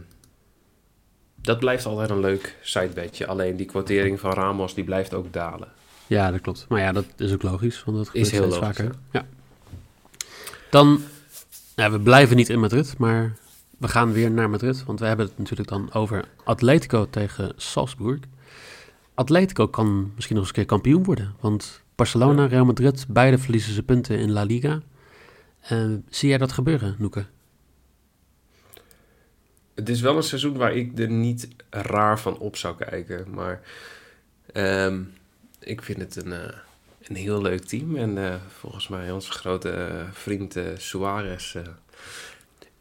dat 1.36 1.60
blijft 1.60 1.86
altijd 1.86 2.10
een 2.10 2.20
leuk 2.20 2.56
sidebedje. 2.62 3.28
Alleen 3.28 3.56
die 3.56 3.66
quotering 3.66 4.20
van 4.20 4.32
Ramos, 4.34 4.74
die 4.74 4.84
blijft 4.84 5.14
ook 5.14 5.34
dalen. 5.34 5.68
Ja, 6.08 6.32
dat 6.32 6.42
klopt. 6.42 6.66
Maar 6.70 6.80
ja, 6.82 6.92
dat 6.92 7.06
is 7.18 7.34
ook 7.34 7.44
logisch, 7.44 7.84
want 7.84 7.98
dat 7.98 8.06
gebeurt 8.08 8.26
Is 8.26 8.32
heel 8.32 8.42
steeds 8.42 8.60
logisch, 8.60 8.78
vaker. 8.78 8.96
Ja. 9.12 9.26
Dan, 10.70 11.02
nou, 11.76 11.92
we 11.92 12.00
blijven 12.00 12.36
niet 12.36 12.50
in 12.50 12.60
Madrid, 12.60 12.98
maar 12.98 13.36
we 13.78 13.88
gaan 13.88 14.12
weer 14.12 14.32
naar 14.32 14.50
Madrid. 14.50 14.84
Want 14.84 15.00
we 15.00 15.06
hebben 15.06 15.26
het 15.26 15.38
natuurlijk 15.38 15.70
dan 15.70 15.94
over 15.94 16.28
Atletico 16.44 17.10
tegen 17.10 17.54
Salzburg. 17.56 18.20
Atletico 19.14 19.68
kan 19.68 20.12
misschien 20.16 20.36
nog 20.36 20.46
eens 20.46 20.58
een 20.58 20.64
keer 20.64 20.74
kampioen 20.74 21.04
worden. 21.04 21.36
Want 21.40 21.82
Barcelona, 21.96 22.46
Real 22.46 22.66
Madrid, 22.66 23.06
beide 23.10 23.38
verliezen 23.38 23.74
ze 23.74 23.84
punten 23.84 24.20
in 24.20 24.32
La 24.32 24.44
Liga. 24.44 24.82
Eh, 25.62 25.86
zie 26.10 26.30
jij 26.30 26.38
dat 26.38 26.52
gebeuren, 26.52 26.96
Noeke? 26.98 27.26
Het 29.76 29.90
is 29.90 30.02
wel 30.02 30.18
een 30.18 30.24
seizoen 30.24 30.58
waar 30.58 30.76
ik 30.76 31.00
er 31.00 31.10
niet 31.10 31.48
raar 31.70 32.20
van 32.20 32.38
op 32.38 32.56
zou 32.56 32.76
kijken. 32.76 33.34
Maar 33.34 33.62
ehm, 34.54 35.02
ik 35.60 35.82
vind 35.82 36.00
het 36.00 36.16
een, 36.16 36.34
eh, 36.34 36.54
een 37.08 37.16
heel 37.16 37.42
leuk 37.42 37.64
team. 37.64 37.96
En 37.96 38.18
eh, 38.18 38.36
volgens 38.48 38.88
mij 38.88 39.12
onze 39.12 39.32
grote 39.32 40.06
vriend 40.12 40.56
eh, 40.56 40.64
Suarez 40.78 41.56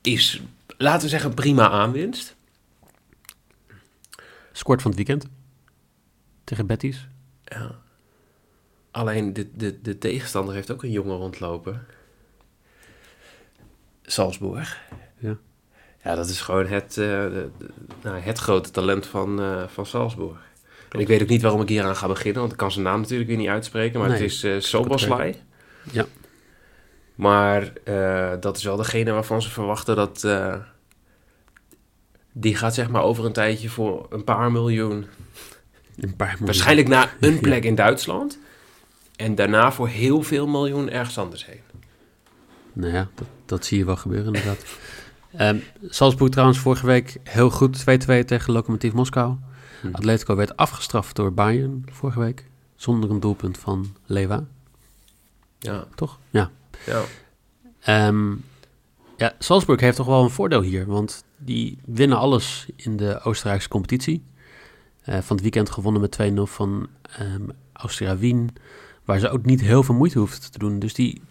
is, 0.07 0.43
laten 0.77 1.03
we 1.03 1.09
zeggen, 1.09 1.35
prima 1.35 1.71
aanwinst. 1.71 2.35
Scoort 4.53 4.83
van 4.83 4.91
het 4.91 5.07
weekend 5.07 5.27
tegen 6.45 6.67
Betis. 6.67 7.07
Ja. 7.45 7.75
Alleen 8.91 9.33
de, 9.33 9.51
de, 9.57 9.81
de 9.83 9.99
tegenstander 9.99 10.55
heeft 10.55 10.71
ook 10.71 10.83
een 10.83 10.91
jongen 10.91 11.17
rondlopen. 11.17 11.87
Salzburg. 14.03 14.81
Ja. 15.19 15.37
Ja, 16.05 16.15
dat 16.15 16.29
is 16.29 16.41
gewoon 16.41 16.67
het, 16.67 16.89
eh, 16.91 17.07
de- 17.07 17.51
de- 17.59 17.71
nou, 18.03 18.19
het 18.19 18.39
grote 18.39 18.71
talent 18.71 19.07
van, 19.07 19.41
eh, 19.41 19.67
van 19.69 19.87
Salzburg. 19.87 20.39
En 20.91 21.01
ik 21.01 21.07
weet 21.07 21.23
ook 21.23 21.29
niet 21.29 21.43
waarom 21.43 21.61
ik 21.61 21.69
hieraan 21.69 21.97
ga 21.97 22.07
beginnen, 22.07 22.41
want 22.41 22.53
ik 22.53 22.59
kan 22.59 22.73
zijn 22.73 22.85
naam 22.85 23.01
natuurlijk 23.01 23.29
weer 23.29 23.39
niet 23.39 23.49
uitspreken. 23.49 24.01
Maar 24.01 24.09
Nee, 24.09 24.19
het 24.23 24.27
is 24.31 24.43
eh 24.45 24.61
Soboslai. 24.61 25.43
Ja. 25.93 26.05
Maar 27.17 27.73
eh, 27.85 28.33
dat 28.41 28.57
is 28.57 28.65
wel 28.65 28.77
degene 28.77 29.13
waarvan 29.13 29.43
ze 29.43 29.51
verwachten 29.51 29.97
dat... 29.97 30.25
eh, 30.25 30.55
die 32.33 32.57
gaat 32.57 32.75
zeg 32.75 32.89
maar 32.91 33.03
over 33.03 33.25
een 33.25 33.33
tijdje 33.33 33.69
voor 33.69 34.07
een 34.11 34.25
paar 34.25 34.53
miljoen. 34.53 35.07
Een 35.97 36.17
paar 36.17 36.29
miljoen. 36.29 36.47
Waarschijnlijk 36.47 36.89
naar 36.89 37.17
een 37.21 37.41
plek 37.41 37.65
in 37.65 37.75
Duitsland. 37.75 38.39
En 39.17 39.35
daarna 39.35 39.73
voor 39.73 39.89
heel 39.89 40.23
veel 40.23 40.47
miljoen 40.47 40.91
ergens 40.91 41.19
anders 41.19 41.47
heen. 41.47 41.61
Nou 42.73 42.93
ja, 42.93 43.09
dat, 43.15 43.27
dat 43.47 43.65
zie 43.65 43.79
je 43.79 43.85
wel 43.85 43.97
gebeuren 43.97 44.27
inderdaad. 44.27 44.65
Ehm 45.37 45.57
Salzburg 45.89 46.31
trouwens 46.31 46.59
vorige 46.59 46.87
week 46.87 47.17
heel 47.23 47.51
goed 47.51 47.81
2-2 47.81 47.85
tegen 48.25 48.53
Lokomotief 48.53 48.93
Moskou. 48.93 49.35
Hm. 49.81 49.89
Atletico 49.93 50.37
werd 50.37 50.57
afgestraft 50.57 51.17
door 51.17 51.33
Bayern 51.35 51.85
vorige 51.93 52.19
week. 52.19 52.47
Zonder 52.77 53.11
een 53.11 53.21
doelpunt 53.21 53.59
van 53.59 53.97
Lewa, 54.07 54.45
Ja, 55.59 55.87
toch? 55.95 56.19
Ja. 56.31 56.51
Ja. 56.85 57.03
Ehm, 57.81 58.35
ja, 59.17 59.33
Salzburg 59.39 59.81
heeft 59.81 59.97
toch 59.97 60.07
wel 60.07 60.23
een 60.23 60.31
voordeel 60.31 60.63
hier. 60.63 60.87
Want 60.87 61.25
die 61.37 61.79
winnen 61.85 62.19
alles 62.19 62.67
in 62.77 62.97
de 62.97 63.21
Oostenrijkse 63.23 63.69
competitie. 63.69 64.25
Eh, 65.03 65.19
van 65.19 65.37
het 65.37 65.41
weekend 65.41 65.71
gewonnen 65.71 66.01
met 66.01 66.11
2-0 66.11 66.47
van 66.47 66.89
ehm 67.19 67.49
Austria 67.73 68.17
Wien. 68.17 68.57
Waar 69.05 69.19
ze 69.19 69.31
ook 69.31 69.45
niet 69.45 69.61
heel 69.61 69.83
veel 69.83 69.95
moeite 69.95 70.19
hoeft 70.19 70.53
te 70.53 70.59
doen. 70.59 70.79
Dus 70.79 70.95
die, 70.95 71.23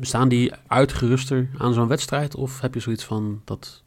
staan 0.00 0.28
die 0.28 0.52
uitgeruster 0.66 1.48
aan 1.58 1.74
zo'n 1.74 1.88
wedstrijd? 1.88 2.34
Of 2.34 2.60
heb 2.60 2.74
je 2.74 2.80
zoiets 2.80 3.04
van 3.04 3.42
dat 3.44 3.82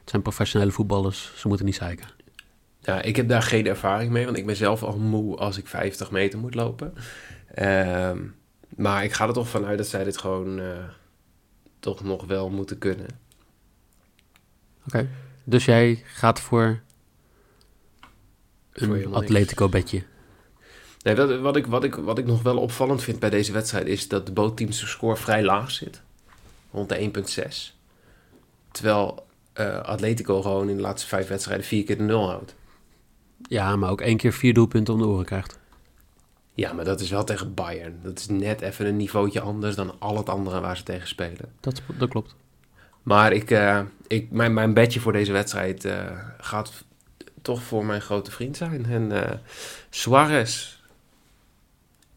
het 0.00 0.10
zijn 0.10 0.22
professionele 0.22 0.70
voetballers, 0.70 1.32
ze 1.36 1.48
moeten 1.48 1.66
niet 1.66 1.74
zeiken? 1.74 2.06
Ja, 2.80 3.02
ik 3.02 3.16
heb 3.16 3.28
daar 3.28 3.42
geen 3.42 3.66
ervaring 3.66 4.12
mee, 4.12 4.24
want 4.24 4.36
ik 4.36 4.46
ben 4.46 4.56
zelf 4.56 4.82
al 4.82 4.98
moe 4.98 5.36
als 5.36 5.58
ik 5.58 5.66
50 5.66 6.10
meter 6.10 6.38
moet 6.38 6.54
lopen. 6.54 6.94
Ehm, 7.54 8.18
maar 8.76 9.04
ik 9.04 9.12
ga 9.12 9.26
er 9.26 9.32
toch 9.32 9.48
vanuit 9.48 9.78
dat 9.78 9.86
zij 9.86 10.04
dit 10.04 10.18
gewoon 10.18 10.60
eh, 10.60 10.84
toch 11.78 12.04
nog 12.04 12.24
wel 12.24 12.50
moeten 12.50 12.78
kunnen. 12.78 13.06
Oké. 14.86 15.08
Dus 15.44 15.64
jij 15.64 16.02
gaat 16.04 16.40
voor 16.40 16.80
een. 18.72 19.14
Atletico-bedje. 19.14 20.02
Nee, 21.02 21.14
dat, 21.14 21.40
wat, 21.40 21.56
ik, 21.56 21.66
wat, 21.66 21.84
ik, 21.84 21.94
wat 21.94 22.18
ik 22.18 22.26
nog 22.26 22.42
wel 22.42 22.58
opvallend 22.58 23.02
vind 23.02 23.18
bij 23.18 23.30
deze 23.30 23.52
wedstrijd 23.52 23.86
is 23.86 24.08
dat 24.08 24.26
de 24.26 24.32
bootteams 24.32 24.90
score 24.90 25.16
vrij 25.16 25.44
laag 25.44 25.70
zit. 25.70 26.02
Rond 26.70 26.88
de 26.88 27.10
1,6. 27.44 27.78
Terwijl 28.70 29.26
eh, 29.52 29.80
Atletico 29.80 30.42
gewoon 30.42 30.68
in 30.68 30.76
de 30.76 30.82
laatste 30.82 31.08
vijf 31.08 31.28
wedstrijden 31.28 31.66
vier 31.66 31.84
keer 31.84 31.96
de 31.96 32.02
nul 32.02 32.28
houdt. 32.28 32.54
Ja, 33.48 33.76
maar 33.76 33.90
ook 33.90 34.00
één 34.00 34.16
keer 34.16 34.32
vier 34.32 34.54
doelpunten 34.54 34.94
om 34.94 35.00
de 35.00 35.06
oren 35.06 35.24
krijgt. 35.24 35.59
Ja, 36.54 36.72
maar 36.72 36.84
dat 36.84 37.00
is 37.00 37.10
wel 37.10 37.24
tegen 37.24 37.54
Bayern. 37.54 38.00
Dat 38.02 38.18
is 38.18 38.28
net 38.28 38.60
even 38.60 38.86
een 38.86 38.96
niveautje 38.96 39.40
anders 39.40 39.74
dan 39.74 39.94
al 39.98 40.16
het 40.16 40.28
andere 40.28 40.60
waar 40.60 40.76
ze 40.76 40.82
tegen 40.82 41.08
spelen. 41.08 41.52
Dat, 41.60 41.82
dat 41.98 42.08
klopt. 42.08 42.34
Maar 43.02 43.32
ik, 43.32 43.50
eh, 43.50 43.80
ik, 44.06 44.30
mijn, 44.30 44.54
mijn 44.54 44.74
bedje 44.74 45.00
voor 45.00 45.12
deze 45.12 45.32
wedstrijd 45.32 45.84
eh, 45.84 46.18
gaat 46.38 46.84
toch 47.42 47.62
voor 47.62 47.84
mijn 47.84 48.00
grote 48.00 48.30
vriend 48.30 48.56
zijn. 48.56 48.86
En 48.86 49.12
eh 49.12 49.38
Suarez 49.90 50.78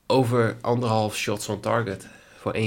over 0.07 0.57
anderhalf 0.61 1.15
shots 1.15 1.49
on 1.49 1.59
target 1.59 2.07
voor 2.37 2.55
1,85. 2.55 2.61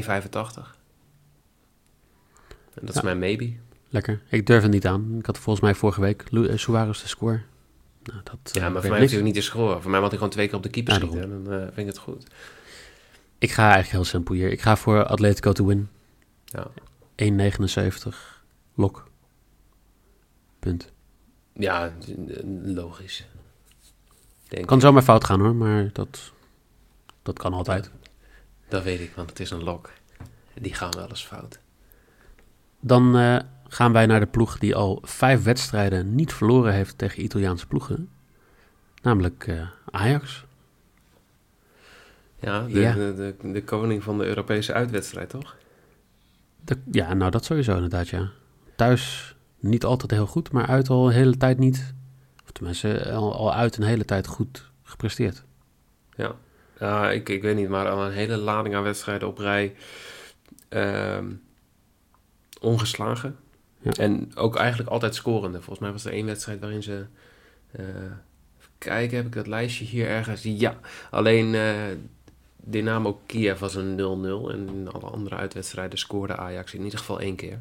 En 2.74 2.86
dat 2.86 2.94
is 2.94 3.02
mijn 3.02 3.18
maybe. 3.18 3.52
Lekker. 3.88 4.20
Ik 4.28 4.46
durf 4.46 4.62
het 4.62 4.70
niet 4.72 4.86
aan. 4.86 5.16
Ik 5.18 5.26
had 5.26 5.38
volgens 5.38 5.64
mij 5.64 5.74
vorige 5.74 6.00
week 6.00 6.24
Suarez 6.54 7.02
de 7.02 7.08
score. 7.08 7.42
Nou, 8.06 8.20
dat, 8.24 8.38
Ja, 8.52 8.52
eh, 8.52 8.60
maar 8.60 8.72
werd 8.72 8.80
voor 8.80 8.90
mij 8.90 8.98
heeft 8.98 9.10
hij 9.10 9.20
ook 9.20 9.26
niet 9.26 9.34
te 9.34 9.40
scoren. 9.40 9.82
Voor 9.82 9.90
mij 9.90 10.00
moet 10.00 10.08
hij 10.08 10.18
gewoon 10.18 10.32
twee 10.32 10.46
keer 10.46 10.56
op 10.56 10.62
de 10.62 10.68
keeper 10.68 10.92
Ja, 10.92 10.98
schieten. 10.98 11.22
En 11.22 11.44
dan 11.44 11.52
eh, 11.52 11.60
vind 11.60 11.78
ik 11.78 11.86
het 11.86 11.98
goed. 11.98 12.26
Ik 13.38 13.50
ga 13.52 13.62
eigenlijk 13.62 13.92
heel 13.92 14.04
simpel 14.04 14.34
hier. 14.34 14.50
Ik 14.50 14.60
ga 14.60 14.76
voor 14.76 15.04
Atletico 15.04 15.52
to 15.52 15.66
win. 15.66 15.88
Ja, 16.44 16.70
1,79. 17.16 18.44
Lok. 18.74 19.08
Punt. 20.58 20.92
ja 21.52 21.86
eh, 21.86 21.92
logisch. 22.64 23.26
Denk 24.48 24.66
Kan 24.66 24.80
zomaar 24.80 25.02
fout 25.02 25.24
gaan 25.24 25.40
hoor, 25.40 25.54
maar 25.54 25.90
dat, 25.92 26.32
dat 27.22 27.38
kan 27.38 27.52
altijd. 27.52 27.90
Dat 28.68 28.82
weet 28.82 29.00
ik, 29.00 29.12
want 29.14 29.30
het 29.30 29.40
is 29.40 29.50
een 29.50 29.62
lok. 29.62 29.92
Die 30.54 30.74
gaan 30.74 30.90
wel 30.90 31.08
eens 31.08 31.24
fout. 31.24 31.58
Dan 32.80 33.16
gaan 33.68 33.92
wij 33.92 34.06
naar 34.06 34.20
de 34.20 34.26
ploeg 34.26 34.58
die 34.58 34.74
al 34.74 34.98
vijf 35.02 35.42
wedstrijden 35.42 36.14
niet 36.14 36.32
verloren 36.32 36.72
heeft 36.72 36.98
tegen 36.98 37.22
Italiaanse 37.22 37.66
ploegen. 37.66 38.08
Namelijk 39.02 39.46
eh, 39.46 39.68
Ajax. 39.90 40.44
Ja, 42.40 42.62
de, 42.66 42.80
Ja. 42.80 42.92
De, 42.94 43.34
de, 43.40 43.50
de 43.52 43.64
koning 43.64 44.02
van 44.02 44.18
de 44.18 44.24
Europese 44.24 44.72
uitwedstrijd, 44.72 45.28
toch? 45.30 45.56
De- 46.64 46.78
ja, 46.90 47.14
nou 47.14 47.30
dat 47.30 47.44
sowieso 47.44 47.74
inderdaad, 47.74 48.08
ja. 48.08 48.30
Thuis 48.76 49.34
niet 49.58 49.84
altijd 49.84 50.10
heel 50.10 50.26
goed, 50.26 50.52
maar 50.52 50.66
uit 50.66 50.88
al 50.88 51.06
een 51.06 51.12
hele 51.14 51.36
tijd 51.36 51.58
niet. 51.58 51.94
Of 52.44 52.50
tenminste, 52.52 53.12
al, 53.12 53.34
al 53.36 53.54
uit 53.54 53.76
een 53.76 53.82
hele 53.82 54.04
tijd 54.04 54.26
goed 54.26 54.70
gepresteerd. 54.82 55.44
Ja, 56.78 57.10
ik, 57.10 57.28
ik 57.28 57.42
weet 57.42 57.56
niet, 57.56 57.68
maar 57.68 57.88
al 57.88 58.04
een 58.06 58.12
hele 58.12 58.36
lading 58.36 58.74
aan 58.74 58.82
wedstrijden 58.82 59.28
op 59.28 59.38
rij. 59.38 59.74
ehm, 60.68 61.32
ongeslagen. 62.60 63.36
Ja. 63.94 64.02
En 64.02 64.30
ook 64.36 64.56
eigenlijk 64.56 64.90
altijd 64.90 65.14
scorende. 65.14 65.56
Volgens 65.58 65.78
mij 65.78 65.92
was 65.92 66.04
er 66.04 66.12
één 66.12 66.26
wedstrijd 66.26 66.60
waarin 66.60 66.82
ze... 66.82 67.04
even 67.78 68.18
kijken, 68.78 69.16
heb 69.16 69.26
ik 69.26 69.32
dat 69.34 69.46
lijstje 69.46 69.84
hier 69.84 70.06
ergens? 70.08 70.42
Ja, 70.42 70.78
alleen 71.10 71.54
eh 71.54 71.74
Dynamo 72.68 73.20
Kiev 73.26 73.58
was 73.58 73.74
een 73.74 73.96
0-0. 73.96 74.50
En 74.52 74.68
in 74.68 74.88
alle 74.92 75.10
andere 75.10 75.36
uitwedstrijden 75.36 75.98
scoorde 75.98 76.36
Ajax 76.36 76.74
in 76.74 76.82
ieder 76.84 76.98
geval 76.98 77.20
één 77.20 77.36
keer. 77.36 77.58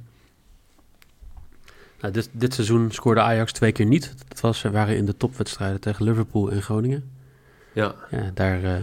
Nou, 2.01 2.13
dit, 2.13 2.29
dit 2.32 2.53
seizoen 2.53 2.91
scoorde 2.91 3.22
Ajax 3.22 3.51
twee 3.51 3.72
keer 3.72 3.86
niet. 3.86 4.13
Dat 4.27 4.39
was, 4.39 4.60
ze 4.60 4.72
waren 4.72 4.98
in 4.98 5.05
de 5.05 5.17
topwedstrijden 5.17 5.79
tegen 5.82 6.05
Liverpool 6.05 6.51
en 6.51 6.62
Groningen. 6.62 7.12
Ja. 7.74 7.96
Ja, 8.12 8.32
daar, 8.34 8.63
eh, 8.63 8.75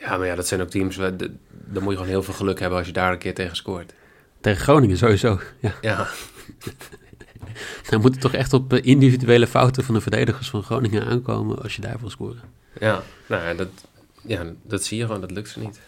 ja, 0.00 0.16
maar 0.16 0.26
ja, 0.26 0.34
dat 0.34 0.46
zijn 0.46 0.60
ook 0.60 0.68
teams... 0.70 0.96
waar 0.96 1.16
de- 1.16 1.34
Dan 1.50 1.82
moet 1.82 1.92
je 1.92 1.98
gewoon 1.98 2.12
heel 2.12 2.22
veel 2.22 2.34
geluk 2.34 2.60
hebben 2.60 2.78
als 2.78 2.86
je 2.86 2.92
daar 2.92 3.12
een 3.12 3.18
keer 3.18 3.34
tegen 3.34 3.56
scoort. 3.56 3.92
tegen 4.40 4.62
Groningen 4.62 4.96
sowieso. 4.96 5.40
Ja, 5.60 5.74
Ja, 5.80 6.06
dan 7.90 8.00
moet 8.00 8.12
het 8.12 8.20
toch 8.20 8.32
echt 8.32 8.52
op 8.52 8.72
eh, 8.72 8.84
individuele 8.84 9.46
fouten 9.46 9.84
van 9.84 9.94
de 9.94 10.00
verdedigers 10.00 10.50
van 10.50 10.62
Groningen 10.62 11.06
aankomen 11.06 11.62
als 11.62 11.74
je 11.76 11.80
daar 11.82 11.96
wil 12.00 12.10
scoren. 12.10 12.40
ja. 12.80 13.02
Nou 13.28 13.42
ja, 13.42 13.54
dat, 13.54 13.68
ja, 14.22 14.44
dat 14.62 14.84
zie 14.84 14.98
je 14.98 15.04
gewoon. 15.06 15.20
Dat 15.20 15.30
lukt 15.30 15.48
ze 15.48 15.58
niet. 15.60 15.80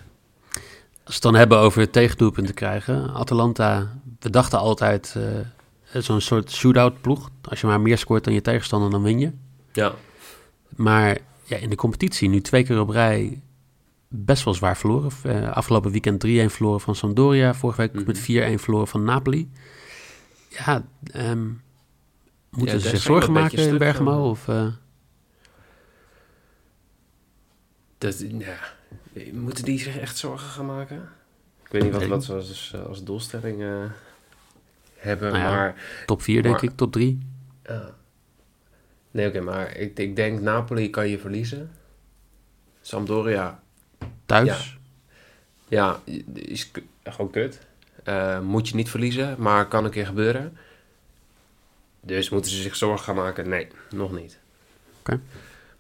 Als 0.53 0.61
we 1.05 1.13
het 1.13 1.23
dan 1.23 1.35
hebben 1.35 1.59
over 1.59 1.91
tegendoelpunten 1.91 2.55
krijgen. 2.55 3.15
Atalanta, 3.15 3.99
we 4.21 4.31
dachten 4.31 4.59
altijd 4.59 5.15
eh, 5.93 6.01
zo'n 6.03 6.21
soort 6.21 6.51
shootout 6.51 7.01
ploeg. 7.01 7.31
Als 7.43 7.61
je 7.61 7.67
maar 7.67 7.81
meer 7.81 7.99
scoort 7.99 8.25
dan 8.25 8.33
je 8.35 8.41
tegenstander, 8.41 8.91
dan 8.91 9.03
win 9.03 9.19
je. 9.19 9.33
Ja, 9.73 9.93
Maar 10.77 11.19
ja, 11.45 11.57
in 11.57 11.71
de 11.71 11.77
competitie 11.77 12.29
nu 12.29 12.41
twee 12.41 12.65
keer 12.65 12.81
op 12.81 12.89
rij 12.89 13.41
best 14.09 14.45
wel 14.45 14.55
zwaar 14.55 14.77
verloren. 14.77 15.11
Eh, 15.23 15.51
afgelopen 15.53 15.91
weekend 15.91 16.21
3-1 16.21 16.51
verloren 16.51 16.81
van 16.81 16.95
Sampdoria. 16.95 17.55
Vorige 17.55 17.81
week 17.81 17.93
Mhm. 17.93 18.05
met 18.07 18.19
4-1 18.19 18.59
verloren 18.59 18.89
van 18.89 19.05
Napoli. 19.05 19.51
Ja, 20.49 20.85
ehm, 21.13 21.49
moeten 22.51 22.81
ze 22.81 22.89
zich 22.89 23.01
zorgen 23.01 23.33
maken 23.33 23.59
in 23.69 23.79
Bergamo? 23.79 24.31
Of, 24.31 24.49
eh, 24.49 24.67
dat, 27.99 28.19
ja. 28.29 28.57
Moeten 29.33 29.65
die 29.65 29.79
zich 29.79 29.99
echt 29.99 30.17
zorgen 30.17 30.49
gaan 30.49 30.67
maken? 30.67 31.09
Ik 31.65 31.73
weet 31.73 31.83
niet 31.83 31.93
wat, 31.93 32.07
wat 32.07 32.25
ze 32.25 32.33
als, 32.35 32.75
als 32.87 33.05
doelstelling 33.05 33.63
eh, 33.63 33.85
hebben, 34.97 35.33
Nou 35.33 35.45
ja. 35.45 35.51
maar... 35.51 35.83
top 36.07 36.23
4 36.23 36.43
denk 36.43 36.61
ik, 36.61 36.71
top 36.77 36.93
3. 36.93 37.19
ja. 37.65 37.97
Nee, 39.11 39.29
oké, 39.29 39.41
maar 39.41 39.77
ik, 39.77 39.99
ik 39.99 40.17
denk 40.17 40.41
Napoli 40.41 40.91
kan 40.91 41.09
je 41.09 41.19
verliezen. 41.19 41.71
Sampdoria, 42.81 43.63
Thuis. 44.27 44.79
ja, 45.69 46.01
is 46.35 46.71
k- 46.71 46.83
gewoon 47.05 47.31
kut. 47.31 47.67
Eh, 48.09 48.41
moet 48.41 48.69
je 48.69 48.75
niet 48.75 48.91
verliezen, 48.91 49.35
maar 49.39 49.67
kan 49.69 49.85
een 49.85 49.91
keer 49.91 50.07
gebeuren. 50.07 50.57
Dus 52.01 52.29
moeten 52.31 52.51
ze 52.51 52.63
zich 52.63 52.77
zorgen 52.77 53.05
gaan 53.05 53.15
maken? 53.15 53.49
Nee, 53.49 53.69
nog 53.91 54.13
niet. 54.13 54.39
Oké. 54.99 55.21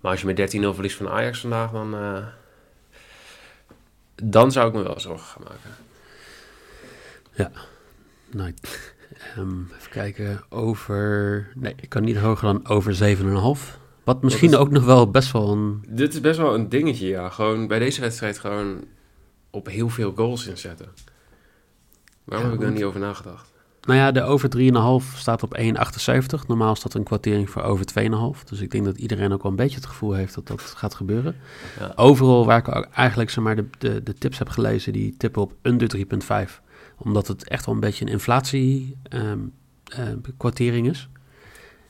Maar 0.00 0.10
als 0.10 0.20
je 0.20 0.26
met 0.26 0.36
13-0 0.36 0.74
verliest 0.74 0.96
van 0.96 1.08
Ajax 1.08 1.40
vandaag, 1.40 1.70
dan, 1.70 1.94
eh, 1.94 2.26
dan 4.22 4.52
zou 4.52 4.68
ik 4.68 4.74
me 4.74 4.82
wel 4.82 5.00
zorgen 5.00 5.26
gaan 5.26 5.42
maken. 5.48 5.70
Nou, 8.30 8.54
ehm, 9.36 9.60
even 9.78 9.90
kijken. 9.90 10.40
Over... 10.48 11.48
Nee, 11.54 11.74
ik 11.80 11.88
kan 11.88 12.02
niet 12.04 12.16
hoger 12.16 12.44
dan 12.52 12.68
over 12.68 12.94
7,5. 12.94 13.78
Wat 14.04 14.22
misschien 14.22 14.50
is- 14.50 14.56
ook 14.56 14.70
nog 14.70 14.84
wel 14.84 15.10
best 15.10 15.32
wel 15.32 15.48
een... 15.52 15.84
Dit 15.88 16.14
is 16.14 16.20
best 16.20 16.38
wel 16.38 16.54
een 16.54 16.68
dingetje, 16.68 17.06
ja. 17.06 17.28
Gewoon 17.28 17.66
bij 17.66 17.78
deze 17.78 18.00
wedstrijd 18.00 18.38
gewoon 18.38 18.84
op 19.50 19.66
heel 19.66 19.88
veel 19.88 20.12
goals 20.16 20.46
inzetten. 20.46 20.88
Waarom 22.28 22.46
Ja, 22.46 22.52
heb 22.52 22.60
ik 22.60 22.66
daar 22.66 22.76
niet 22.76 22.84
over 22.84 23.00
nagedacht? 23.00 23.52
Nou 23.82 23.98
ja, 24.00 24.12
de 24.12 24.22
over 24.22 24.48
3,5 25.12 25.16
staat 25.18 25.42
op 25.42 25.58
1,78. 25.58 26.46
Normaal 26.46 26.74
staat 26.76 26.94
een 26.94 27.02
kwartering 27.02 27.50
voor 27.50 27.62
over 27.62 27.84
2,5. 28.38 28.44
Dus 28.44 28.60
ik 28.60 28.70
denk 28.70 28.84
dat 28.84 28.96
iedereen 28.98 29.32
ook 29.32 29.42
wel 29.42 29.50
een 29.50 29.56
beetje 29.56 29.76
het 29.76 29.86
gevoel 29.86 30.12
heeft 30.12 30.34
dat 30.34 30.46
dat 30.46 30.60
gaat 30.60 30.94
gebeuren. 30.94 31.36
Ja. 31.78 31.92
Overal 31.96 32.46
waar 32.46 32.58
ik 32.58 32.68
eigenlijk 32.92 33.30
zeg 33.30 33.44
maar, 33.44 33.56
de, 33.56 33.64
de, 33.78 34.02
de 34.02 34.14
tips 34.14 34.38
heb 34.38 34.48
gelezen, 34.48 34.92
die 34.92 35.14
tippen 35.18 35.42
op 35.42 35.52
under 35.62 35.96
3,5. 35.96 36.60
Omdat 36.96 37.26
het 37.28 37.48
echt 37.48 37.66
wel 37.66 37.74
een 37.74 37.80
beetje 37.80 38.04
een 38.04 38.10
inflatie 38.12 38.96
ehm, 39.02 39.38
eh, 39.84 40.02
kwartering 40.36 40.88
is. 40.88 41.08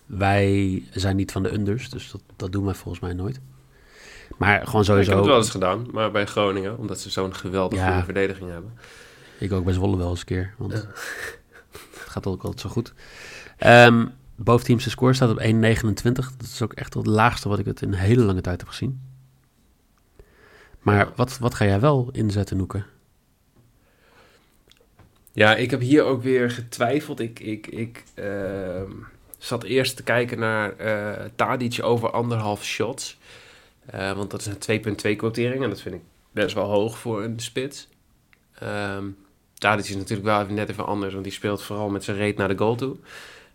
Wij 0.07 0.83
zijn 0.91 1.17
niet 1.17 1.33
van 1.33 1.43
de 1.43 1.53
unders, 1.53 1.91
dus 1.91 2.11
dat, 2.11 2.23
dat 2.37 2.53
doen 2.53 2.65
wij 2.65 2.75
volgens 2.75 3.03
mij 3.03 3.13
nooit. 3.13 3.41
Maar 4.37 4.67
gewoon 4.67 4.81
Ik 4.81 4.87
sowieso... 4.87 5.11
heb 5.11 5.19
het 5.19 5.29
wel 5.29 5.37
eens 5.39 5.51
gedaan, 5.51 5.87
maar 5.93 6.11
bij 6.11 6.27
Groningen, 6.27 6.79
omdat 6.79 7.01
ze 7.01 7.11
zo'n 7.11 7.35
geweldige 7.35 7.83
Ja. 7.83 8.05
verdediging 8.05 8.51
hebben. 8.51 8.73
Ik 9.39 9.53
ook 9.53 9.65
bij 9.65 9.73
Zwolle 9.73 9.97
wel 9.97 10.11
eens 10.11 10.21
een 10.21 10.27
keer, 10.27 10.55
want 10.57 10.73
Ja. 10.73 10.79
het 12.01 12.09
gaat 12.09 12.27
ook 12.27 12.43
altijd 12.43 12.61
zo 12.61 12.69
goed. 12.69 12.93
Boventeamse 14.41 14.91
score 14.91 15.13
staat 15.13 15.31
op 15.31 15.41
1,29. 15.41 16.13
Dat 16.13 16.41
is 16.41 16.63
ook 16.63 16.73
echt 16.73 16.95
het 16.95 17.07
laagste 17.07 17.49
wat 17.49 17.59
ik 17.59 17.65
het 17.65 17.83
in 17.83 17.93
een 17.93 17.99
hele 17.99 18.23
lange 18.23 18.41
tijd 18.41 18.61
heb 18.61 18.69
gezien. 18.69 19.01
Maar 20.81 21.09
wat, 21.17 21.39
wat 21.39 21.55
ga 21.55 21.65
jij 21.65 21.81
wel 21.81 22.09
inzetten, 22.13 22.57
Noeke? 22.57 22.83
Ja, 25.33 25.57
ik 25.57 25.71
heb 25.71 25.81
hier 25.81 26.05
ook 26.05 26.23
weer 26.23 26.51
getwijfeld. 26.51 27.21
Ik, 27.21 27.41
ik, 27.41 27.67
ik 27.67 28.05
ehm, 28.15 28.91
zat 29.39 29.63
eerst 29.65 29.97
te 29.97 30.03
kijken 30.03 30.39
naar 30.39 30.77
eh 30.77 31.25
Tadic 31.37 31.79
over 31.83 32.11
anderhalf 32.11 32.65
shots. 32.65 33.19
Eh, 33.87 34.13
want 34.13 34.31
dat 34.31 34.41
is 34.41 34.47
een 34.47 34.97
2.2 35.13 35.17
quotering 35.17 35.63
en 35.63 35.69
dat 35.69 35.81
vind 35.81 35.95
ik 35.95 36.03
best 36.31 36.55
wel 36.55 36.69
hoog 36.71 36.99
voor 36.99 37.23
een 37.23 37.41
spits. 37.41 37.89
Ehm 38.59 39.05
Tadic 39.59 39.85
is 39.85 39.97
natuurlijk 39.97 40.29
wel 40.29 40.41
even 40.41 40.55
net 40.55 40.69
even 40.69 40.87
anders, 40.87 41.13
want 41.13 41.25
die 41.25 41.33
speelt 41.33 41.63
vooral 41.63 41.89
met 41.89 42.05
zijn 42.05 42.17
reet 42.17 42.37
naar 42.37 42.49
de 42.49 42.59
goal 42.59 42.75
toe. 42.75 42.97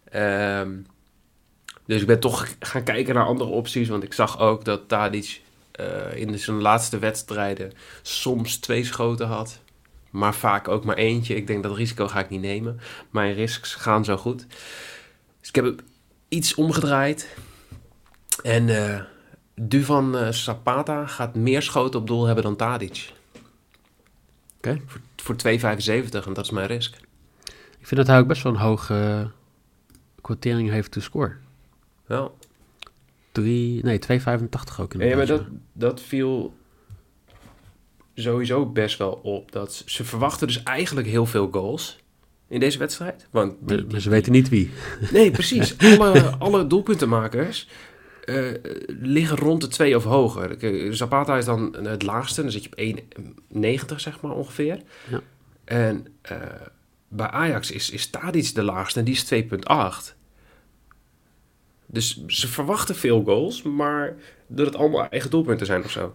Ehm, 0.09 0.71
dus 1.85 2.01
ik 2.01 2.07
ben 2.07 2.19
toch 2.19 2.47
gaan 2.59 2.83
kijken 2.83 3.15
naar 3.15 3.25
andere 3.25 3.49
opties, 3.49 3.89
want 3.89 4.03
ik 4.03 4.13
zag 4.13 4.39
ook 4.39 4.65
dat 4.65 4.87
Tadic 4.87 5.41
eh, 5.71 6.15
in 6.15 6.39
zijn 6.39 6.61
laatste 6.61 6.99
wedstrijden 6.99 7.71
soms 8.01 8.57
twee 8.57 8.83
schoten 8.83 9.27
had. 9.27 9.59
Maar 10.09 10.35
vaak 10.35 10.67
ook 10.67 10.83
maar 10.83 10.95
eentje. 10.95 11.35
Ik 11.35 11.47
denk 11.47 11.63
dat 11.63 11.75
risico 11.75 12.07
ga 12.07 12.19
ik 12.19 12.29
niet 12.29 12.41
nemen. 12.41 12.79
Mijn 13.09 13.33
risks 13.33 13.75
gaan 13.75 14.05
zo 14.05 14.17
goed. 14.17 14.45
Dus 15.39 15.49
ik 15.49 15.55
heb 15.55 15.81
iets 16.27 16.55
omgedraaid. 16.55 17.35
En 18.43 18.69
eh 18.69 19.01
Duvan 19.55 20.17
eh, 20.17 20.29
Zapata 20.29 21.05
gaat 21.05 21.35
meer 21.35 21.61
schoten 21.61 21.99
op 21.99 22.07
doel 22.07 22.25
hebben 22.25 22.43
dan 22.43 22.55
Tadic. 22.55 23.11
Oké. 24.57 24.81
Voor, 24.85 25.01
voor 25.23 25.35
2,75 25.35 26.25
en 26.25 26.33
dat 26.33 26.45
is 26.45 26.49
mijn 26.49 26.67
risk. 26.67 26.95
Ik 27.79 27.87
vind 27.87 27.95
dat 27.95 28.07
hij 28.07 28.19
ook 28.19 28.27
best 28.27 28.43
wel 28.43 28.51
een 28.53 28.59
hoge 28.59 28.93
eh, 28.93 29.25
quotering 30.21 30.69
heeft 30.69 30.91
to 30.91 31.01
score. 31.01 31.35
Ja, 32.07 32.29
Drie, 33.31 33.83
nee, 33.83 33.99
2,85 34.19 34.79
ook 34.79 34.93
in 34.93 35.07
ja 35.07 35.15
maar 35.15 35.25
dat, 35.25 35.43
dat 35.73 36.01
viel 36.01 36.53
sowieso 38.15 38.65
best 38.65 38.97
wel 38.97 39.11
op. 39.11 39.51
Dat 39.51 39.83
ze, 39.85 40.03
verwachten 40.03 40.47
dus 40.47 40.63
eigenlijk 40.63 41.07
heel 41.07 41.25
veel 41.25 41.49
goals 41.51 41.99
in 42.47 42.59
deze 42.59 42.77
wedstrijd. 42.77 43.27
Want 43.31 43.53
die- 43.59 43.77
Maar 43.77 43.87
die- 43.87 43.99
ze 43.99 44.09
weten 44.09 44.31
niet 44.31 44.49
wie. 44.49 44.71
Nee, 45.11 45.31
precies. 45.31 45.77
Alle, 45.99 46.35
alle 46.39 46.67
doelpuntenmakers 46.67 47.67
eh, 48.25 48.73
liggen 48.87 49.37
rond 49.37 49.61
de 49.61 49.67
2 49.67 49.95
of 49.95 50.03
hoger. 50.03 50.55
Kijk, 50.57 50.95
Zapata 50.95 51.37
is 51.37 51.45
dan 51.45 51.75
het 51.81 52.03
laagste. 52.03 52.41
Dan 52.41 52.51
zit 52.51 52.63
je 52.63 52.69
op 52.69 53.03
1,90 53.91 53.95
zeg 53.95 54.21
maar 54.21 54.31
ongeveer. 54.31 54.81
Ja. 55.09 55.21
En 55.63 56.07
eh, 56.21 56.37
bij 57.07 57.27
Ajax 57.27 57.71
is, 57.71 57.89
is 57.89 58.09
Tadic 58.09 58.55
de 58.55 58.63
laagste 58.63 58.99
en 58.99 59.05
die 59.05 59.13
is 59.13 59.33
2,8. 60.09 60.15
Dus 61.85 62.25
ze 62.27 62.47
verwachten 62.47 62.95
veel 62.95 63.23
goals, 63.23 63.61
maar 63.61 64.15
dat 64.47 64.65
het 64.65 64.75
allemaal 64.75 65.09
eigen 65.09 65.29
doelpunten 65.29 65.65
zijn 65.65 65.83
of 65.83 65.91
zo. 65.91 66.13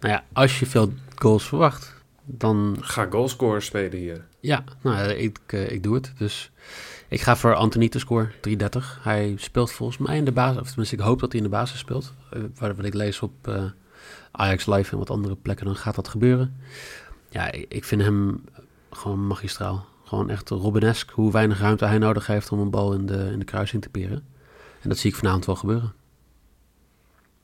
Nou 0.00 0.12
ja, 0.14 0.24
als 0.32 0.58
je 0.58 0.66
veel 0.66 0.92
goals 1.14 1.44
verwacht, 1.44 1.94
dan 2.24 2.76
Ga 2.80 3.06
goalscorer 3.10 3.62
spelen 3.62 3.98
hier. 3.98 4.24
ja, 4.40 4.64
nou, 4.80 5.10
ik, 5.10 5.38
eh, 5.46 5.70
ik 5.70 5.82
doe 5.82 5.94
het. 5.94 6.12
Dus 6.18 6.50
ik 7.14 7.20
ga 7.20 7.36
voor 7.36 7.54
Anthony 7.54 7.88
te 7.88 7.98
score, 7.98 8.30
3,30. 8.48 9.02
Hij 9.02 9.34
speelt 9.36 9.72
volgens 9.72 9.98
mij 9.98 10.16
in 10.16 10.24
de 10.24 10.32
basis, 10.32 10.60
of 10.60 10.66
tenminste 10.66 10.94
ik 10.94 11.00
hoop 11.00 11.20
dat 11.20 11.32
hij 11.32 11.40
in 11.40 11.46
de 11.46 11.56
basis 11.56 11.78
speelt. 11.78 12.12
Eh, 12.30 12.42
waar 12.54 12.74
wat 12.74 12.84
ik 12.84 12.94
lees 12.94 13.20
op 13.20 13.48
eh, 13.48 13.64
Ajax 14.30 14.66
Live 14.66 14.92
en 14.92 14.98
wat 14.98 15.10
andere 15.10 15.36
plekken, 15.36 15.66
dan 15.66 15.76
gaat 15.76 15.94
dat 15.94 16.08
gebeuren. 16.08 16.56
Ja, 17.30 17.52
ik, 17.52 17.84
vind 17.84 18.02
hem 18.02 18.44
gewoon 18.90 19.26
magistraal. 19.26 19.86
Gewoon 20.04 20.30
echt 20.30 20.48
Robbenesk, 20.48 21.10
hoe 21.10 21.32
weinig 21.32 21.60
ruimte 21.60 21.84
hij 21.84 21.98
nodig 21.98 22.26
heeft 22.26 22.52
om 22.52 22.58
een 22.58 22.70
bal 22.70 22.92
in 22.92 23.06
de, 23.06 23.28
in 23.32 23.38
de 23.38 23.44
kruising 23.44 23.82
te 23.82 23.88
peren. 23.88 24.26
En 24.80 24.88
dat 24.88 24.98
zie 24.98 25.10
ik 25.10 25.16
vanavond 25.16 25.46
wel 25.46 25.56
gebeuren. 25.56 25.92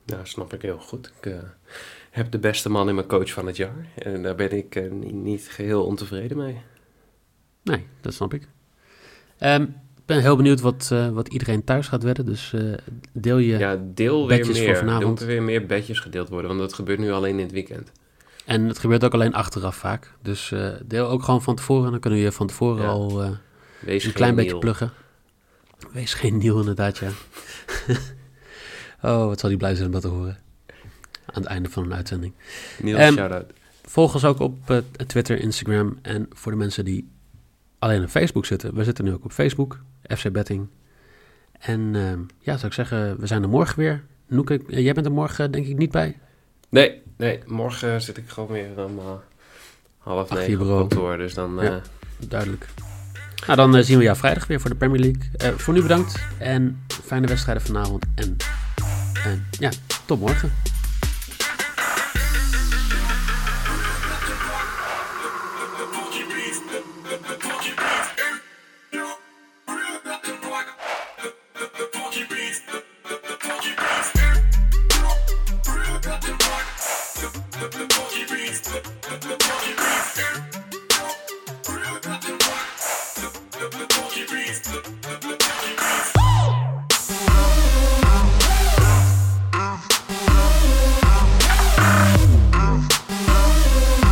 Nou, 0.05 0.25
snap 0.25 0.53
ik 0.53 0.61
heel 0.61 0.79
goed. 0.79 1.11
Ik 1.19 1.25
eh, 1.25 1.39
heb 2.09 2.31
de 2.31 2.39
beste 2.39 2.69
man 2.69 2.89
in 2.89 2.95
mijn 2.95 3.07
coach 3.07 3.31
van 3.31 3.45
het 3.45 3.57
jaar. 3.57 3.87
En 3.95 4.23
daar 4.23 4.35
ben 4.35 4.51
ik 4.51 4.91
niet 5.11 5.47
geheel 5.49 5.85
ontevreden 5.85 6.37
mee. 6.37 6.61
Nee, 7.63 7.87
dat 8.01 8.13
snap 8.13 8.33
ik. 8.33 8.47
Ehm, 9.41 9.61
ik 9.97 10.05
ben 10.05 10.21
heel 10.21 10.35
benieuwd 10.35 10.61
wat, 10.61 10.89
eh, 10.91 11.09
wat 11.09 11.27
iedereen 11.27 11.63
thuis 11.63 11.87
gaat 11.87 12.03
wedden. 12.03 12.25
Dus 12.25 12.53
eh, 12.53 12.61
deel 13.13 13.37
je. 13.37 13.57
Ja, 13.57 13.77
deel 13.93 14.27
weer 14.27 14.37
bedjes 14.37 14.57
voor 14.57 14.65
meer. 14.65 14.73
Er 14.75 14.79
vanavond. 14.79 15.05
moeten 15.07 15.27
weer 15.27 15.43
meer 15.43 15.65
bedjes 15.65 15.99
gedeeld 15.99 16.29
worden, 16.29 16.47
want 16.47 16.59
dat 16.61 16.73
gebeurt 16.73 16.99
nu 16.99 17.11
alleen 17.11 17.37
in 17.37 17.43
het 17.45 17.51
weekend. 17.51 17.91
En 18.45 18.67
het 18.67 18.79
gebeurt 18.79 19.03
ook 19.03 19.13
alleen 19.13 19.33
achteraf 19.33 19.75
vaak. 19.75 20.13
Dus 20.21 20.51
eh, 20.51 20.69
deel 20.85 21.07
ook 21.07 21.23
gewoon 21.23 21.41
van 21.41 21.55
tevoren. 21.55 21.91
Dan 21.91 21.99
kunnen 21.99 22.19
we 22.19 22.25
je 22.25 22.31
van 22.31 22.47
tevoren 22.47 22.83
Ja. 22.83 22.89
al 22.89 23.23
een 23.85 24.13
klein 24.13 24.35
beetje 24.35 24.57
pluggen. 24.57 24.91
Wees 25.91 26.13
geen 26.13 26.37
nieuw 26.37 26.59
inderdaad, 26.59 26.97
ja. 26.97 27.09
oh, 29.09 29.25
wat 29.25 29.39
zal 29.39 29.49
die 29.49 29.57
blij 29.57 29.73
zijn 29.75 29.85
om 29.85 29.91
dat 29.93 30.01
te 30.01 30.07
horen. 30.07 30.37
Aan 31.25 31.41
het 31.41 31.45
einde 31.45 31.69
van 31.69 31.83
een 31.83 31.93
uitzending. 31.93 32.33
Niel, 32.81 32.97
Ehm, 32.97 33.13
shout-out. 33.13 33.53
Volg 33.83 34.13
ons 34.13 34.25
ook 34.25 34.39
op 34.39 34.83
Twitter, 35.07 35.39
Instagram. 35.39 35.99
En 36.01 36.27
voor 36.33 36.51
de 36.51 36.57
mensen 36.57 36.85
die 36.85 37.09
alleen 37.81 38.03
op 38.03 38.09
Facebook 38.09 38.45
zitten. 38.45 38.75
We 38.75 38.83
zitten 38.83 39.05
nu 39.05 39.13
ook 39.13 39.25
op 39.25 39.31
Facebook. 39.31 39.79
FC 40.17 40.31
Betting. 40.31 40.67
En 41.59 41.91
ehm, 41.95 42.19
ja, 42.39 42.53
zou 42.53 42.65
ik 42.67 42.73
zeggen, 42.73 43.19
we 43.19 43.27
zijn 43.27 43.43
er 43.43 43.49
morgen 43.49 43.79
weer. 43.79 44.03
Noeke, 44.27 44.61
eh, 44.69 44.83
jij 44.83 44.93
bent 44.93 45.05
er 45.05 45.11
morgen 45.11 45.51
denk 45.51 45.65
ik 45.67 45.77
niet 45.77 45.91
bij. 45.91 46.19
Nee, 46.69 47.01
nee, 47.17 47.39
morgen 47.45 48.01
zit 48.01 48.17
ik 48.17 48.29
gewoon 48.29 48.49
weer 48.49 48.85
om 48.85 48.99
eh, 48.99 49.05
half 49.97 50.29
je 50.29 50.35
negen 50.35 50.61
op 50.61 50.89
kantoor. 50.89 51.17
Dus 51.17 51.33
dan... 51.33 51.55
Ja. 51.61 51.61
eh, 51.61 51.75
Duidelijk. 52.27 52.65
Nou, 53.47 53.57
dan 53.71 53.83
zien 53.83 53.97
we 53.97 54.03
jou 54.03 54.17
vrijdag 54.17 54.47
weer 54.47 54.59
voor 54.59 54.69
de 54.69 54.75
Premier 54.75 54.99
League. 54.99 55.57
Voor 55.59 55.73
nu 55.73 55.81
bedankt 55.81 56.25
en 56.39 56.83
fijne 56.87 57.27
wedstrijden 57.27 57.63
vanavond. 57.63 58.05
En, 58.15 58.35
en 59.23 59.45
ja, 59.59 59.69
tot 60.05 60.19
morgen. 60.19 60.51